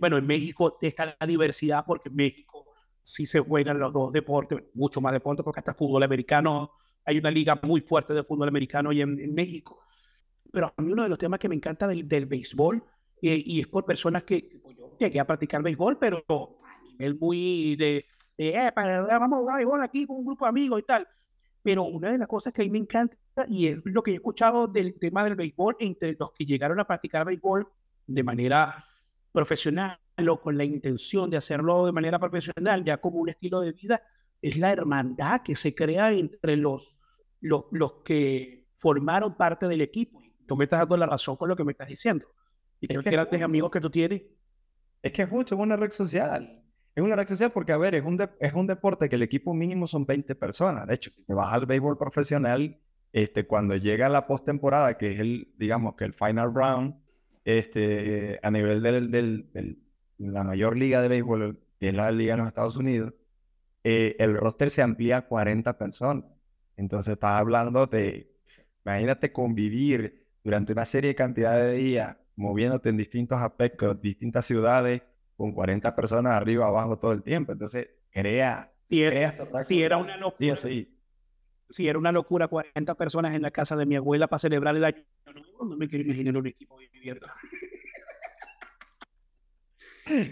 Bueno, 0.00 0.16
en 0.16 0.26
México 0.26 0.78
está 0.80 1.16
la 1.20 1.26
diversidad 1.26 1.84
porque 1.86 2.08
en 2.08 2.16
México 2.16 2.66
sí 3.02 3.26
se 3.26 3.40
juegan 3.40 3.78
los 3.78 3.92
dos 3.92 4.12
deportes, 4.12 4.64
mucho 4.74 5.00
más 5.00 5.12
deportes 5.12 5.44
porque 5.44 5.60
hasta 5.60 5.74
fútbol 5.74 6.02
americano, 6.02 6.72
hay 7.06 7.18
una 7.18 7.30
liga 7.30 7.58
muy 7.62 7.80
fuerte 7.80 8.12
de 8.12 8.24
fútbol 8.24 8.48
americano 8.48 8.92
y 8.92 9.00
en, 9.00 9.34
México. 9.34 9.80
Pero 10.52 10.72
a 10.76 10.82
mí 10.82 10.92
uno 10.92 11.04
de 11.04 11.08
los 11.08 11.18
temas 11.18 11.38
que 11.38 11.48
me 11.48 11.54
encanta 11.54 11.86
del, 11.86 12.06
del 12.06 12.26
béisbol 12.26 12.82
y 13.20 13.60
es 13.60 13.66
por 13.68 13.84
personas 13.84 14.24
que 14.24 14.60
pues 14.62 14.76
llegué 14.98 15.20
a 15.20 15.26
practicar 15.26 15.62
béisbol, 15.62 15.98
pero 15.98 16.24
a 16.28 16.82
nivel 16.84 17.18
muy 17.18 17.76
de, 17.76 18.04
eh, 18.36 18.70
vamos 18.74 19.38
a 19.38 19.40
jugar 19.40 19.56
béisbol 19.56 19.82
aquí 19.82 20.06
con 20.06 20.16
un 20.16 20.26
grupo 20.26 20.44
de 20.44 20.48
amigos 20.50 20.80
y 20.80 20.82
tal. 20.82 21.08
Pero 21.62 21.84
una 21.84 22.12
de 22.12 22.18
las 22.18 22.28
cosas 22.28 22.52
que 22.52 22.62
a 22.62 22.64
mí 22.64 22.70
me 22.70 22.78
encanta 22.78 23.16
y 23.48 23.68
es 23.68 23.78
lo 23.84 24.02
que 24.02 24.12
he 24.12 24.14
escuchado 24.14 24.66
del 24.66 24.98
tema 24.98 25.24
del 25.24 25.34
béisbol 25.34 25.76
entre 25.80 26.16
los 26.18 26.32
que 26.32 26.44
llegaron 26.44 26.78
a 26.80 26.86
practicar 26.86 27.24
béisbol 27.24 27.68
de 28.06 28.22
manera 28.22 28.84
profesional 29.32 29.98
o 30.28 30.40
con 30.40 30.56
la 30.56 30.64
intención 30.64 31.28
de 31.28 31.36
hacerlo 31.36 31.84
de 31.86 31.92
manera 31.92 32.18
profesional, 32.18 32.84
ya 32.84 32.98
como 32.98 33.18
un 33.18 33.28
estilo 33.28 33.60
de 33.60 33.72
vida, 33.72 34.02
es 34.40 34.56
la 34.56 34.72
hermandad 34.72 35.42
que 35.42 35.56
se 35.56 35.74
crea 35.74 36.12
entre 36.12 36.56
los, 36.56 36.95
los, 37.40 37.64
los 37.70 38.02
que 38.04 38.66
formaron 38.76 39.36
parte 39.36 39.68
del 39.68 39.80
equipo. 39.80 40.22
Tú 40.46 40.56
me 40.56 40.64
estás 40.64 40.80
dando 40.80 40.96
la 40.96 41.06
razón 41.06 41.36
con 41.36 41.48
lo 41.48 41.56
que 41.56 41.64
me 41.64 41.72
estás 41.72 41.88
diciendo. 41.88 42.26
Y 42.80 42.92
es 42.92 43.02
que 43.02 43.10
grandes 43.10 43.42
amigos 43.42 43.70
que 43.70 43.80
tú 43.80 43.90
tienes. 43.90 44.22
Es 45.02 45.12
que 45.12 45.26
justo 45.26 45.54
es 45.54 45.60
una 45.60 45.76
red 45.76 45.90
social. 45.90 46.62
Es 46.94 47.02
una 47.02 47.16
red 47.16 47.28
social 47.28 47.52
porque, 47.52 47.72
a 47.72 47.76
ver, 47.76 47.94
es 47.94 48.02
un, 48.04 48.18
es 48.40 48.52
un 48.54 48.66
deporte 48.66 49.08
que 49.08 49.16
el 49.16 49.22
equipo 49.22 49.52
mínimo 49.54 49.86
son 49.86 50.06
20 50.06 50.34
personas. 50.34 50.86
De 50.86 50.94
hecho, 50.94 51.10
si 51.10 51.22
te 51.22 51.34
vas 51.34 51.52
al 51.52 51.66
béisbol 51.66 51.98
profesional, 51.98 52.78
este, 53.12 53.46
cuando 53.46 53.76
llega 53.76 54.08
la 54.08 54.26
postemporada, 54.26 54.96
que 54.96 55.12
es 55.12 55.20
el, 55.20 55.52
digamos 55.58 55.94
que 55.94 56.04
el 56.04 56.14
final 56.14 56.54
round, 56.54 56.94
este, 57.44 58.38
a 58.42 58.50
nivel 58.50 58.82
de 58.82 59.00
del, 59.00 59.78
la 60.18 60.44
mayor 60.44 60.76
liga 60.76 61.02
de 61.02 61.08
béisbol, 61.08 61.60
que 61.78 61.88
es 61.88 61.94
la 61.94 62.10
liga 62.10 62.34
de 62.34 62.38
los 62.38 62.48
Estados 62.48 62.76
Unidos, 62.76 63.14
eh, 63.84 64.16
el 64.18 64.34
roster 64.36 64.70
se 64.70 64.82
amplía 64.82 65.18
a 65.18 65.26
40 65.28 65.78
personas. 65.78 66.24
Entonces 66.76 67.14
estás 67.14 67.40
hablando 67.40 67.86
de, 67.86 68.34
imagínate 68.84 69.32
convivir 69.32 70.26
durante 70.44 70.72
una 70.72 70.84
serie 70.84 71.08
de 71.08 71.14
cantidad 71.14 71.56
de 71.56 71.72
días, 71.72 72.16
moviéndote 72.36 72.90
en 72.90 72.96
distintos 72.96 73.38
aspectos, 73.40 74.00
distintas 74.00 74.46
ciudades, 74.46 75.02
con 75.36 75.52
40 75.52 75.94
personas 75.94 76.32
arriba, 76.32 76.66
abajo 76.66 76.98
todo 76.98 77.12
el 77.12 77.22
tiempo. 77.22 77.52
Entonces, 77.52 77.88
crea. 78.10 78.72
Si 78.88 79.02
era, 79.02 79.34
si 79.62 79.82
era 79.82 79.96
una 79.96 80.16
locura. 80.16 80.56
Sí, 80.56 80.68
sí 80.68 80.96
si 81.68 81.88
era 81.88 81.98
una 81.98 82.12
locura 82.12 82.48
40 82.48 82.94
personas 82.94 83.34
en 83.34 83.42
la 83.42 83.50
casa 83.50 83.76
de 83.76 83.86
mi 83.86 83.96
abuela 83.96 84.28
para 84.28 84.38
celebrar 84.38 84.76
el 84.76 84.84
año 84.84 85.04
nuevo, 85.24 85.64
no 85.64 85.76
me 85.76 85.88
quiero 85.88 86.04
imaginar 86.04 86.36
un 86.36 86.46
equipo 86.46 86.76
viviendo. 86.76 87.26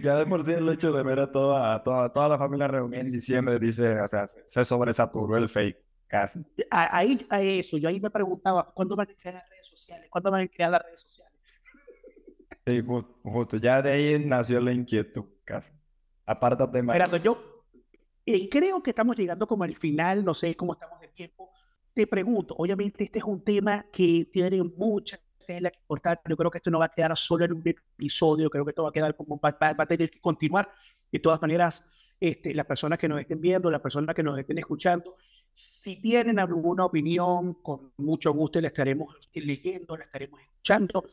Ya 0.05 0.19
de 0.19 0.27
por 0.27 0.47
sí 0.47 0.53
el 0.53 0.69
hecho 0.69 0.93
de 0.93 1.03
ver 1.03 1.19
a 1.19 1.33
toda, 1.33 1.83
toda, 1.83 2.13
toda 2.13 2.29
la 2.29 2.39
familia 2.39 2.69
reunida 2.69 3.01
en 3.01 3.11
diciembre 3.11 3.59
dice, 3.59 4.01
o 4.01 4.07
sea, 4.07 4.29
se 4.29 4.65
sobresaturó 4.65 5.37
el 5.37 5.49
fake 5.49 5.83
casi. 6.15 6.41
Ahí, 6.71 7.27
a 7.29 7.43
eso, 7.43 7.77
yo 7.77 7.89
ahí 7.89 8.01
me 8.01 8.09
preguntaba, 8.09 8.73
¿cuándo 8.73 8.95
van 8.95 9.11
a 9.11 9.15
crear 9.15 9.35
las 9.35 9.49
redes 9.51 9.67
sociales? 9.67 10.09
¿Cuándo 10.09 10.31
van 10.31 10.43
a 10.43 10.47
crear 10.49 10.71
las 10.71 10.83
redes 10.83 11.01
sociales? 11.01 11.33
Sí, 12.65 12.83
justo, 13.25 13.57
ya 13.57 13.83
de 13.83 13.91
ahí 13.91 14.25
nació 14.25 14.61
la 14.61 14.73
inquietud 14.73 15.25
casi. 15.45 15.73
Apártate 16.25 16.83
más. 16.83 16.97
Pero 16.97 17.17
yo, 17.17 17.65
y 18.25 18.49
creo 18.49 18.81
que 18.81 18.91
estamos 18.91 19.17
llegando 19.17 19.45
como 19.47 19.65
al 19.65 19.75
final, 19.75 20.25
no 20.25 20.35
sé 20.35 20.55
cómo 20.55 20.75
estamos 20.75 21.01
de 21.01 21.09
tiempo. 21.09 21.51
Te 21.93 22.07
pregunto, 22.07 22.55
obviamente 22.57 23.03
este 23.03 23.19
es 23.19 23.25
un 23.25 23.43
tema 23.43 23.85
que 23.93 24.29
tiene 24.33 24.63
mucha 24.63 25.19
tela 25.45 25.69
que 25.69 25.81
cortar. 25.85 26.21
Yo 26.29 26.37
creo 26.37 26.51
que 26.51 26.59
esto 26.59 26.71
no 26.71 26.79
va 26.79 26.87
a 26.87 26.89
quedar 26.89 27.17
solo 27.17 27.45
en 27.45 27.55
un 27.55 27.63
episodio, 27.67 28.49
creo 28.49 28.65
que 28.65 28.71
esto 28.71 28.85
va 28.85 28.91
a 28.91 28.93
quedar 28.93 29.17
como, 29.17 29.39
va, 29.41 29.51
va, 29.61 29.75
a 29.77 29.87
tener 29.87 30.09
que 30.09 30.21
continuar. 30.21 30.71
De 31.11 31.19
todas 31.19 31.41
maneras, 31.43 31.85
este, 32.29 32.55
las 32.55 32.65
personas 32.65 32.99
que 32.99 33.07
nos 33.07 33.21
estén 33.21 33.39
viendo, 33.39 33.71
las 33.71 33.83
personas 33.83 34.15
que 34.15 34.23
nos 34.23 34.39
estén 34.39 34.57
escuchando, 34.57 35.15
si 35.51 36.01
tienen 36.01 36.39
alguna 36.39 36.87
opinión, 36.87 37.53
con 37.61 37.93
mucho 37.99 38.33
gusto 38.33 38.63
la 38.63 38.69
estaremos 38.69 39.15
leyendo, 39.35 39.95
la 39.95 40.05
estaremos 40.05 40.41
escuchando. 40.41 41.05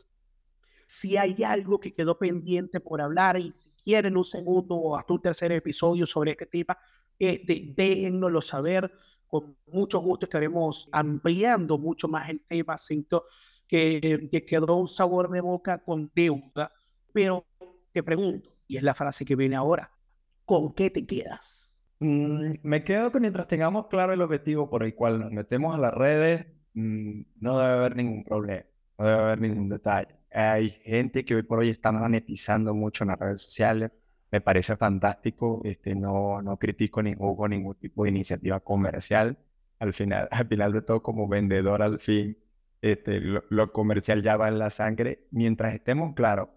Si 0.87 1.17
hay 1.17 1.43
algo 1.43 1.81
que 1.81 1.93
quedó 1.93 2.17
pendiente 2.17 2.79
por 2.79 3.01
hablar 3.01 3.37
y 3.37 3.51
si 3.53 3.71
quieren 3.83 4.15
un 4.15 4.23
segundo 4.23 4.75
o 4.75 4.95
hasta 4.95 5.11
un 5.11 5.21
tercer 5.21 5.51
episodio 5.51 6.05
sobre 6.05 6.31
este 6.31 6.45
tema, 6.45 6.77
este, 7.19 7.73
déjennoslo 7.75 8.41
saber. 8.41 8.89
Con 9.27 9.57
mucho 9.67 9.99
gusto 9.99 10.27
estaremos 10.27 10.87
ampliando 10.93 11.77
mucho 11.77 12.07
más 12.07 12.29
el 12.29 12.39
tema. 12.39 12.77
Siento 12.77 13.25
que, 13.67 14.29
que 14.31 14.45
quedó 14.45 14.77
un 14.77 14.87
sabor 14.87 15.29
de 15.29 15.41
boca 15.41 15.83
con 15.83 16.09
deuda. 16.15 16.71
Pero 17.11 17.45
te 17.91 18.01
pregunto, 18.01 18.55
y 18.65 18.77
es 18.77 18.83
la 18.83 18.93
frase 18.93 19.25
que 19.25 19.35
viene 19.35 19.57
ahora, 19.57 19.91
¿con 20.51 20.73
qué 20.73 20.89
te 20.89 21.05
quedas? 21.05 21.71
Mm, 21.99 22.55
me 22.63 22.83
quedo 22.83 23.09
que 23.09 23.21
mientras 23.21 23.47
tengamos 23.47 23.87
claro 23.87 24.11
el 24.11 24.21
objetivo 24.21 24.69
por 24.69 24.83
el 24.83 24.93
cual 24.95 25.17
nos 25.17 25.31
metemos 25.31 25.73
a 25.73 25.77
las 25.77 25.93
redes, 25.93 26.45
mm, 26.73 27.21
no 27.39 27.57
debe 27.57 27.71
haber 27.71 27.95
ningún 27.95 28.25
problema. 28.25 28.65
no 28.97 29.05
debe 29.05 29.19
haber 29.19 29.39
ningún 29.41 29.69
detalle. 29.69 30.13
Hay 30.29 30.71
gente 30.83 31.23
que 31.23 31.35
hoy 31.35 31.43
por 31.43 31.59
hoy 31.59 31.69
está 31.69 31.93
monetizando 31.93 32.73
mucho 32.73 33.05
en 33.05 33.09
las 33.09 33.19
redes 33.19 33.41
sociales. 33.41 33.91
Me 34.29 34.41
parece 34.41 34.75
fantástico. 34.75 35.61
Este, 35.63 35.95
no, 35.95 36.41
no 36.41 36.57
critico 36.59 37.01
ni 37.01 37.11
ningún 37.11 37.75
tipo 37.79 38.03
de 38.03 38.09
iniciativa 38.09 38.59
comercial. 38.59 39.37
Al 39.79 39.93
final, 39.93 40.27
al 40.31 40.47
final 40.47 40.73
de 40.73 40.81
todo, 40.81 41.01
como 41.01 41.29
vendedor, 41.29 41.81
al 41.81 41.99
fin, 41.99 42.37
este, 42.81 43.21
lo, 43.21 43.43
lo 43.49 43.71
comercial 43.71 44.21
ya 44.21 44.35
va 44.37 44.49
en 44.49 44.59
la 44.59 44.69
sangre. 44.69 45.27
Mientras 45.31 45.73
estemos 45.73 46.13
claros 46.13 46.49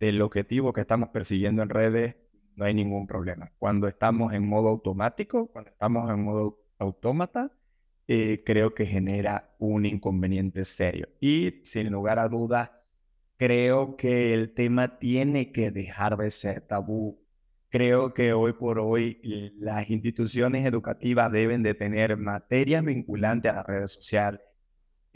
del 0.00 0.20
objetivo 0.22 0.72
que 0.72 0.80
estamos 0.82 1.10
persiguiendo 1.10 1.62
en 1.62 1.68
redes, 1.70 2.16
no 2.56 2.64
hay 2.64 2.74
ningún 2.74 3.06
problema. 3.06 3.52
Cuando 3.58 3.86
estamos 3.88 4.32
en 4.32 4.48
modo 4.48 4.68
automático, 4.68 5.48
cuando 5.48 5.70
estamos 5.70 6.10
en 6.10 6.24
modo 6.24 6.58
autómata, 6.78 7.52
eh, 8.08 8.42
creo 8.44 8.74
que 8.74 8.86
genera 8.86 9.54
un 9.58 9.86
inconveniente 9.86 10.64
serio. 10.64 11.08
Y 11.20 11.62
sin 11.64 11.90
lugar 11.90 12.18
a 12.18 12.28
dudas, 12.28 12.70
creo 13.36 13.96
que 13.96 14.34
el 14.34 14.54
tema 14.54 14.98
tiene 14.98 15.52
que 15.52 15.70
dejar 15.70 16.16
de 16.16 16.30
ser 16.30 16.62
tabú. 16.62 17.20
Creo 17.68 18.14
que 18.14 18.32
hoy 18.32 18.52
por 18.52 18.78
hoy 18.78 19.20
eh, 19.24 19.52
las 19.58 19.90
instituciones 19.90 20.64
educativas 20.64 21.30
deben 21.32 21.62
de 21.62 21.74
tener 21.74 22.16
materias 22.16 22.84
vinculantes 22.84 23.52
a 23.52 23.56
las 23.56 23.66
redes 23.66 23.92
sociales, 23.92 24.40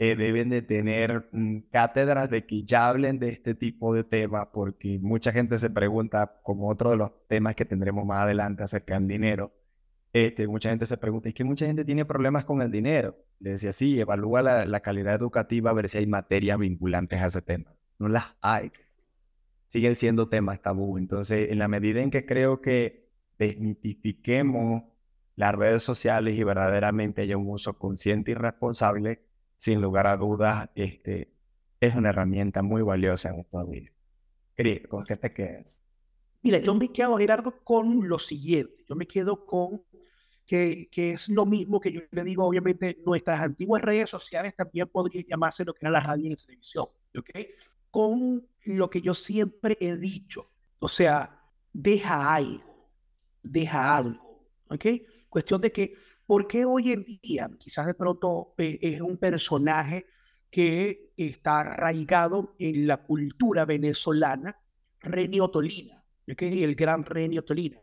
eh, 0.03 0.15
deben 0.15 0.49
de 0.49 0.63
tener 0.63 1.29
mm, 1.31 1.59
cátedras 1.71 2.27
de 2.31 2.43
que 2.47 2.63
ya 2.63 2.89
hablen 2.89 3.19
de 3.19 3.29
este 3.29 3.53
tipo 3.53 3.93
de 3.93 4.03
temas, 4.03 4.47
porque 4.51 4.97
mucha 4.99 5.31
gente 5.31 5.59
se 5.59 5.69
pregunta, 5.69 6.39
como 6.41 6.69
otro 6.69 6.89
de 6.89 6.97
los 6.97 7.11
temas 7.27 7.53
que 7.53 7.65
tendremos 7.65 8.03
más 8.03 8.21
adelante 8.21 8.63
acerca 8.63 8.95
del 8.95 9.07
dinero, 9.07 9.53
este, 10.11 10.47
mucha 10.47 10.71
gente 10.71 10.87
se 10.87 10.97
pregunta, 10.97 11.29
es 11.29 11.35
que 11.35 11.43
mucha 11.43 11.67
gente 11.67 11.85
tiene 11.85 12.03
problemas 12.03 12.45
con 12.45 12.63
el 12.63 12.71
dinero. 12.71 13.15
Le 13.39 13.51
decía, 13.51 13.73
sí, 13.73 13.99
evalúa 13.99 14.41
la, 14.41 14.65
la 14.65 14.79
calidad 14.79 15.13
educativa 15.13 15.69
a 15.69 15.73
ver 15.73 15.87
si 15.87 15.99
hay 15.99 16.07
materias 16.07 16.57
vinculantes 16.57 17.21
a 17.21 17.27
ese 17.27 17.43
tema. 17.43 17.75
No 17.99 18.09
las 18.09 18.25
hay. 18.41 18.71
Siguen 19.67 19.95
siendo 19.95 20.29
temas 20.29 20.63
tabú. 20.63 20.97
Entonces, 20.97 21.51
en 21.51 21.59
la 21.59 21.67
medida 21.67 22.01
en 22.01 22.09
que 22.09 22.25
creo 22.25 22.59
que 22.59 23.07
desmitifiquemos 23.37 24.81
las 25.35 25.53
redes 25.53 25.83
sociales 25.83 26.33
y 26.39 26.43
verdaderamente 26.43 27.21
haya 27.21 27.37
un 27.37 27.47
uso 27.47 27.77
consciente 27.77 28.31
y 28.31 28.33
responsable, 28.33 29.30
sin 29.61 29.79
lugar 29.79 30.07
a 30.07 30.17
dudas, 30.17 30.71
este, 30.73 31.31
es 31.79 31.95
una 31.95 32.09
herramienta 32.09 32.63
muy 32.63 32.81
valiosa 32.81 33.29
en 33.29 33.35
nuestra 33.35 33.63
vida. 33.63 33.91
Cris, 34.55 34.87
¿con 34.87 35.05
qué 35.05 35.15
te 35.15 35.31
quedas? 35.31 35.79
Mira, 36.41 36.57
yo 36.57 36.73
me 36.73 36.91
quedo, 36.91 37.15
Gerardo, 37.15 37.53
con 37.63 38.09
lo 38.09 38.17
siguiente. 38.17 38.83
Yo 38.89 38.95
me 38.95 39.05
quedo 39.05 39.45
con 39.45 39.83
que, 40.47 40.89
que, 40.91 41.11
es 41.11 41.29
lo 41.29 41.45
mismo 41.45 41.79
que 41.79 41.91
yo 41.91 42.01
le 42.09 42.23
digo, 42.23 42.43
obviamente, 42.43 42.97
nuestras 43.05 43.39
antiguas 43.39 43.83
redes 43.83 44.09
sociales 44.09 44.55
también 44.55 44.87
podrían 44.87 45.25
llamarse 45.25 45.63
lo 45.63 45.75
que 45.75 45.85
era 45.85 45.91
la 45.91 45.99
radio 45.99 46.25
y 46.25 46.29
la 46.31 46.37
televisión, 46.37 46.87
¿ok? 47.15 47.29
Con 47.91 48.47
lo 48.65 48.89
que 48.89 49.01
yo 49.01 49.13
siempre 49.13 49.77
he 49.79 49.95
dicho, 49.95 50.49
o 50.79 50.87
sea, 50.87 51.39
deja 51.71 52.33
algo, 52.33 52.89
deja 53.43 53.95
algo, 53.95 54.43
¿ok? 54.69 54.85
Cuestión 55.29 55.61
de 55.61 55.71
que 55.71 55.93
¿Por 56.31 56.47
qué 56.47 56.63
hoy 56.63 56.93
en 56.93 57.03
día 57.21 57.51
quizás 57.59 57.85
de 57.85 57.93
pronto 57.93 58.53
eh, 58.57 58.79
es 58.81 59.01
un 59.01 59.17
personaje 59.17 60.05
que 60.49 61.11
está 61.17 61.59
arraigado 61.59 62.55
en 62.57 62.87
la 62.87 63.03
cultura 63.03 63.65
venezolana, 63.65 64.57
Renio 65.01 65.49
Tolina, 65.49 66.01
el 66.25 66.75
gran 66.75 67.03
Renio 67.03 67.43
Tolina? 67.43 67.81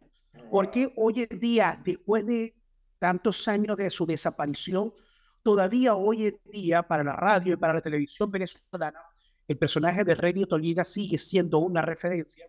¿Por 0.50 0.70
qué 0.70 0.90
hoy 0.96 1.28
en 1.28 1.38
día, 1.38 1.78
después 1.84 2.24
de 2.24 2.54
tantos 2.98 3.46
años 3.48 3.76
de 3.76 3.90
su 3.90 4.06
desaparición, 4.06 4.94
todavía 5.42 5.94
hoy 5.94 6.28
en 6.28 6.40
día 6.50 6.82
para 6.82 7.04
la 7.04 7.16
radio 7.16 7.52
y 7.52 7.56
para 7.58 7.74
la 7.74 7.80
televisión 7.82 8.30
venezolana, 8.30 9.02
el 9.46 9.58
personaje 9.58 10.04
de 10.04 10.14
Renio 10.14 10.46
Tolina 10.46 10.84
sigue 10.84 11.18
siendo 11.18 11.58
una 11.58 11.82
referencia? 11.82 12.46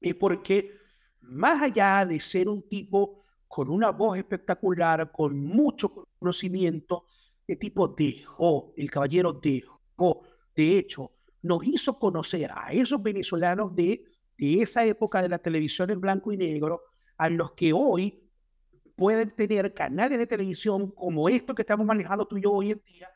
Es 0.00 0.14
porque 0.14 0.78
más 1.20 1.62
allá 1.62 2.06
de 2.06 2.20
ser 2.20 2.48
un 2.48 2.66
tipo 2.66 3.25
con 3.56 3.70
una 3.70 3.90
voz 3.90 4.18
espectacular, 4.18 5.10
con 5.10 5.34
mucho 5.42 6.04
conocimiento, 6.18 7.06
el 7.48 7.58
tipo 7.58 7.88
dejó, 7.88 8.74
el 8.76 8.90
caballero 8.90 9.32
dejó, 9.32 10.24
de 10.54 10.76
hecho, 10.76 11.12
nos 11.40 11.66
hizo 11.66 11.98
conocer 11.98 12.50
a 12.54 12.70
esos 12.72 13.02
venezolanos 13.02 13.74
de, 13.74 14.04
de 14.36 14.60
esa 14.60 14.84
época 14.84 15.22
de 15.22 15.30
la 15.30 15.38
televisión 15.38 15.90
en 15.90 16.02
blanco 16.02 16.32
y 16.32 16.36
negro, 16.36 16.82
a 17.16 17.30
los 17.30 17.52
que 17.52 17.72
hoy 17.72 18.28
pueden 18.94 19.34
tener 19.34 19.72
canales 19.72 20.18
de 20.18 20.26
televisión 20.26 20.90
como 20.90 21.26
esto 21.30 21.54
que 21.54 21.62
estamos 21.62 21.86
manejando 21.86 22.26
tú 22.26 22.36
y 22.36 22.42
yo 22.42 22.52
hoy 22.52 22.72
en 22.72 22.82
día, 22.84 23.08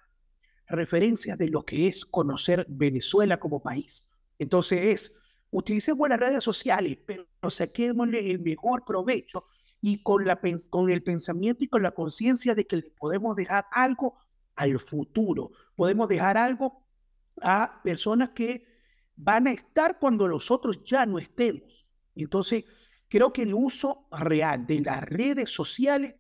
referencias 0.69 1.37
de 1.37 1.49
lo 1.49 1.67
que 1.67 1.87
es 1.87 2.07
conocer 2.07 2.65
Venezuela 2.67 3.39
como 3.39 3.61
país. 3.61 4.11
Entonces 4.39 4.81
es, 4.85 5.15
utilicemos 5.51 5.99
buenas 5.99 6.19
redes 6.19 6.43
sociales, 6.43 6.97
pero 7.05 7.27
saquémosle 7.47 8.31
el 8.31 8.39
mejor 8.39 8.87
provecho 8.87 9.45
y 9.81 10.03
con, 10.03 10.25
la, 10.27 10.41
con 10.69 10.91
el 10.91 11.03
pensamiento 11.03 11.65
y 11.65 11.69
con 11.69 11.83
la 11.83 11.93
conciencia 11.93 12.55
de 12.55 12.67
que 12.67 12.77
le 12.77 12.91
podemos 12.99 13.37
dejar 13.37 13.67
algo 13.73 14.17
al 14.57 14.79
futuro, 14.79 15.53
podemos 15.75 16.09
dejar 16.09 16.37
algo 16.37 16.85
a 17.41 17.81
personas 17.83 18.31
que 18.31 18.67
van 19.17 19.47
a 19.47 19.53
estar 19.53 19.99
cuando 19.99 20.29
nosotros 20.29 20.85
ya 20.85 21.07
no 21.07 21.19
estemos. 21.19 21.87
Entonces, 22.15 22.65
creo 23.09 23.33
que 23.33 23.43
el 23.43 23.55
uso 23.55 24.07
real 24.11 24.67
de 24.67 24.81
las 24.81 25.03
redes 25.05 25.51
sociales, 25.51 26.17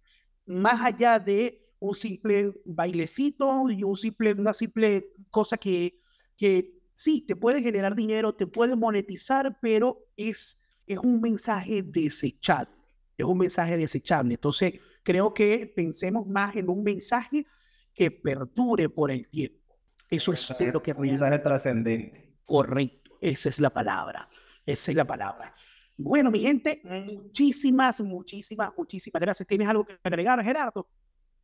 más 0.47 0.83
allá 0.83 1.19
de 1.19 1.69
un 1.79 1.95
simple 1.95 2.55
bailecito 2.65 3.69
y 3.71 3.83
un 3.83 3.97
simple, 3.97 4.33
una 4.33 4.55
simple 4.55 5.13
cosa 5.31 5.59
que, 5.59 6.01
que 6.37 6.79
sí, 6.95 7.23
te 7.23 7.37
puede 7.37 7.63
generar 7.63 7.95
dinero, 7.95 8.35
te 8.35 8.47
puede 8.47 8.77
monetizar, 8.77 9.59
pero 9.61 10.07
es, 10.17 10.59
es 10.87 10.99
un 10.99 11.21
mensaje 11.21 11.83
desechado 11.83 12.80
es 13.21 13.27
un 13.27 13.39
mensaje 13.39 13.77
desechable. 13.77 14.35
Entonces, 14.35 14.75
creo 15.03 15.33
que 15.33 15.73
pensemos 15.75 16.27
más 16.27 16.57
en 16.57 16.69
un 16.69 16.83
mensaje 16.83 17.47
que 17.95 18.11
perdure 18.11 18.89
por 18.89 19.11
el 19.11 19.29
tiempo. 19.29 19.79
Eso 20.09 20.33
es 20.33 20.51
lo 20.73 20.83
que... 20.83 20.93
Un 20.93 21.03
mensaje 21.03 21.39
trascendente. 21.39 22.37
Correcto, 22.45 23.13
esa 23.21 23.49
es 23.49 23.61
la 23.61 23.71
palabra. 23.71 24.29
Esa 24.67 24.91
es 24.91 24.97
la 24.97 25.07
palabra. 25.07 25.55
Bueno, 25.97 26.31
mi 26.31 26.41
gente, 26.41 26.81
muchísimas, 26.85 28.01
muchísimas, 28.01 28.71
muchísimas 28.77 29.21
gracias. 29.21 29.47
¿Tienes 29.47 29.69
algo 29.69 29.85
que 29.85 29.99
agregar, 30.03 30.43
Gerardo? 30.43 30.89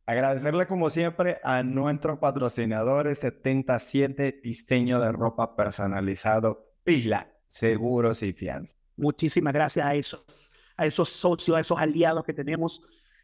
Agradecerle 0.05 0.65
como 0.65 0.89
siempre 0.89 1.37
a 1.43 1.63
nuestros 1.63 2.17
patrocinadores 2.17 3.19
77 3.19 4.39
Diseño 4.41 4.99
de 4.99 5.11
Ropa 5.11 5.55
Personalizado, 5.55 6.73
Pila, 6.83 7.31
Seguros 7.47 8.23
y 8.23 8.33
Fianza. 8.33 8.75
Muchísimas 8.95 9.53
gracias 9.53 9.85
a 9.85 9.93
esos 9.93 10.51
a 10.77 10.85
esos 10.85 11.09
socios, 11.09 11.57
a 11.57 11.59
esos 11.59 11.77
aliados 11.77 12.23
que 12.23 12.33
tenemos. 12.33 12.81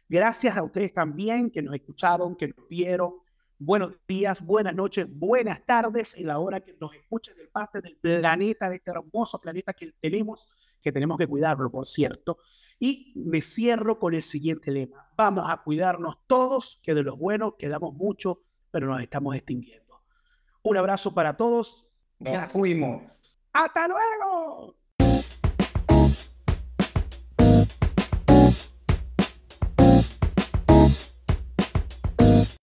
Gracias 0.08 0.56
a 0.56 0.62
ustedes 0.62 0.92
también 0.92 1.50
que 1.50 1.62
nos 1.62 1.74
escucharon, 1.74 2.36
que 2.36 2.48
nos 2.48 2.68
vieron. 2.68 3.14
Buenos 3.56 3.94
días, 4.06 4.44
buenas 4.44 4.74
noches, 4.74 5.06
buenas 5.08 5.64
tardes 5.64 6.16
en 6.16 6.26
la 6.26 6.40
hora 6.40 6.60
que 6.60 6.76
nos 6.78 6.92
escuchen 6.94 7.36
del 7.36 7.48
parte 7.48 7.80
del 7.80 7.96
planeta, 7.96 8.68
de 8.68 8.76
este 8.76 8.90
hermoso 8.90 9.40
planeta 9.40 9.72
que 9.72 9.92
tenemos, 10.00 10.48
que 10.82 10.92
tenemos 10.92 11.16
que 11.16 11.26
cuidarlo, 11.26 11.70
por 11.70 11.86
cierto. 11.86 12.38
Y 12.78 13.12
me 13.14 13.40
cierro 13.40 13.98
con 13.98 14.12
el 14.12 14.22
siguiente 14.22 14.72
lema. 14.72 15.08
Vamos 15.16 15.48
a 15.48 15.62
cuidarnos 15.62 16.16
todos, 16.26 16.80
que 16.82 16.94
de 16.94 17.04
los 17.04 17.16
buenos 17.16 17.54
quedamos 17.56 17.94
mucho, 17.94 18.42
pero 18.72 18.88
nos 18.88 19.00
estamos 19.00 19.36
extinguiendo. 19.36 20.02
Un 20.62 20.76
abrazo 20.76 21.14
para 21.14 21.36
todos. 21.36 21.86
Nos 22.18 22.50
fuimos. 22.50 23.02
¡Hasta 23.52 23.86
luego! 23.86 24.83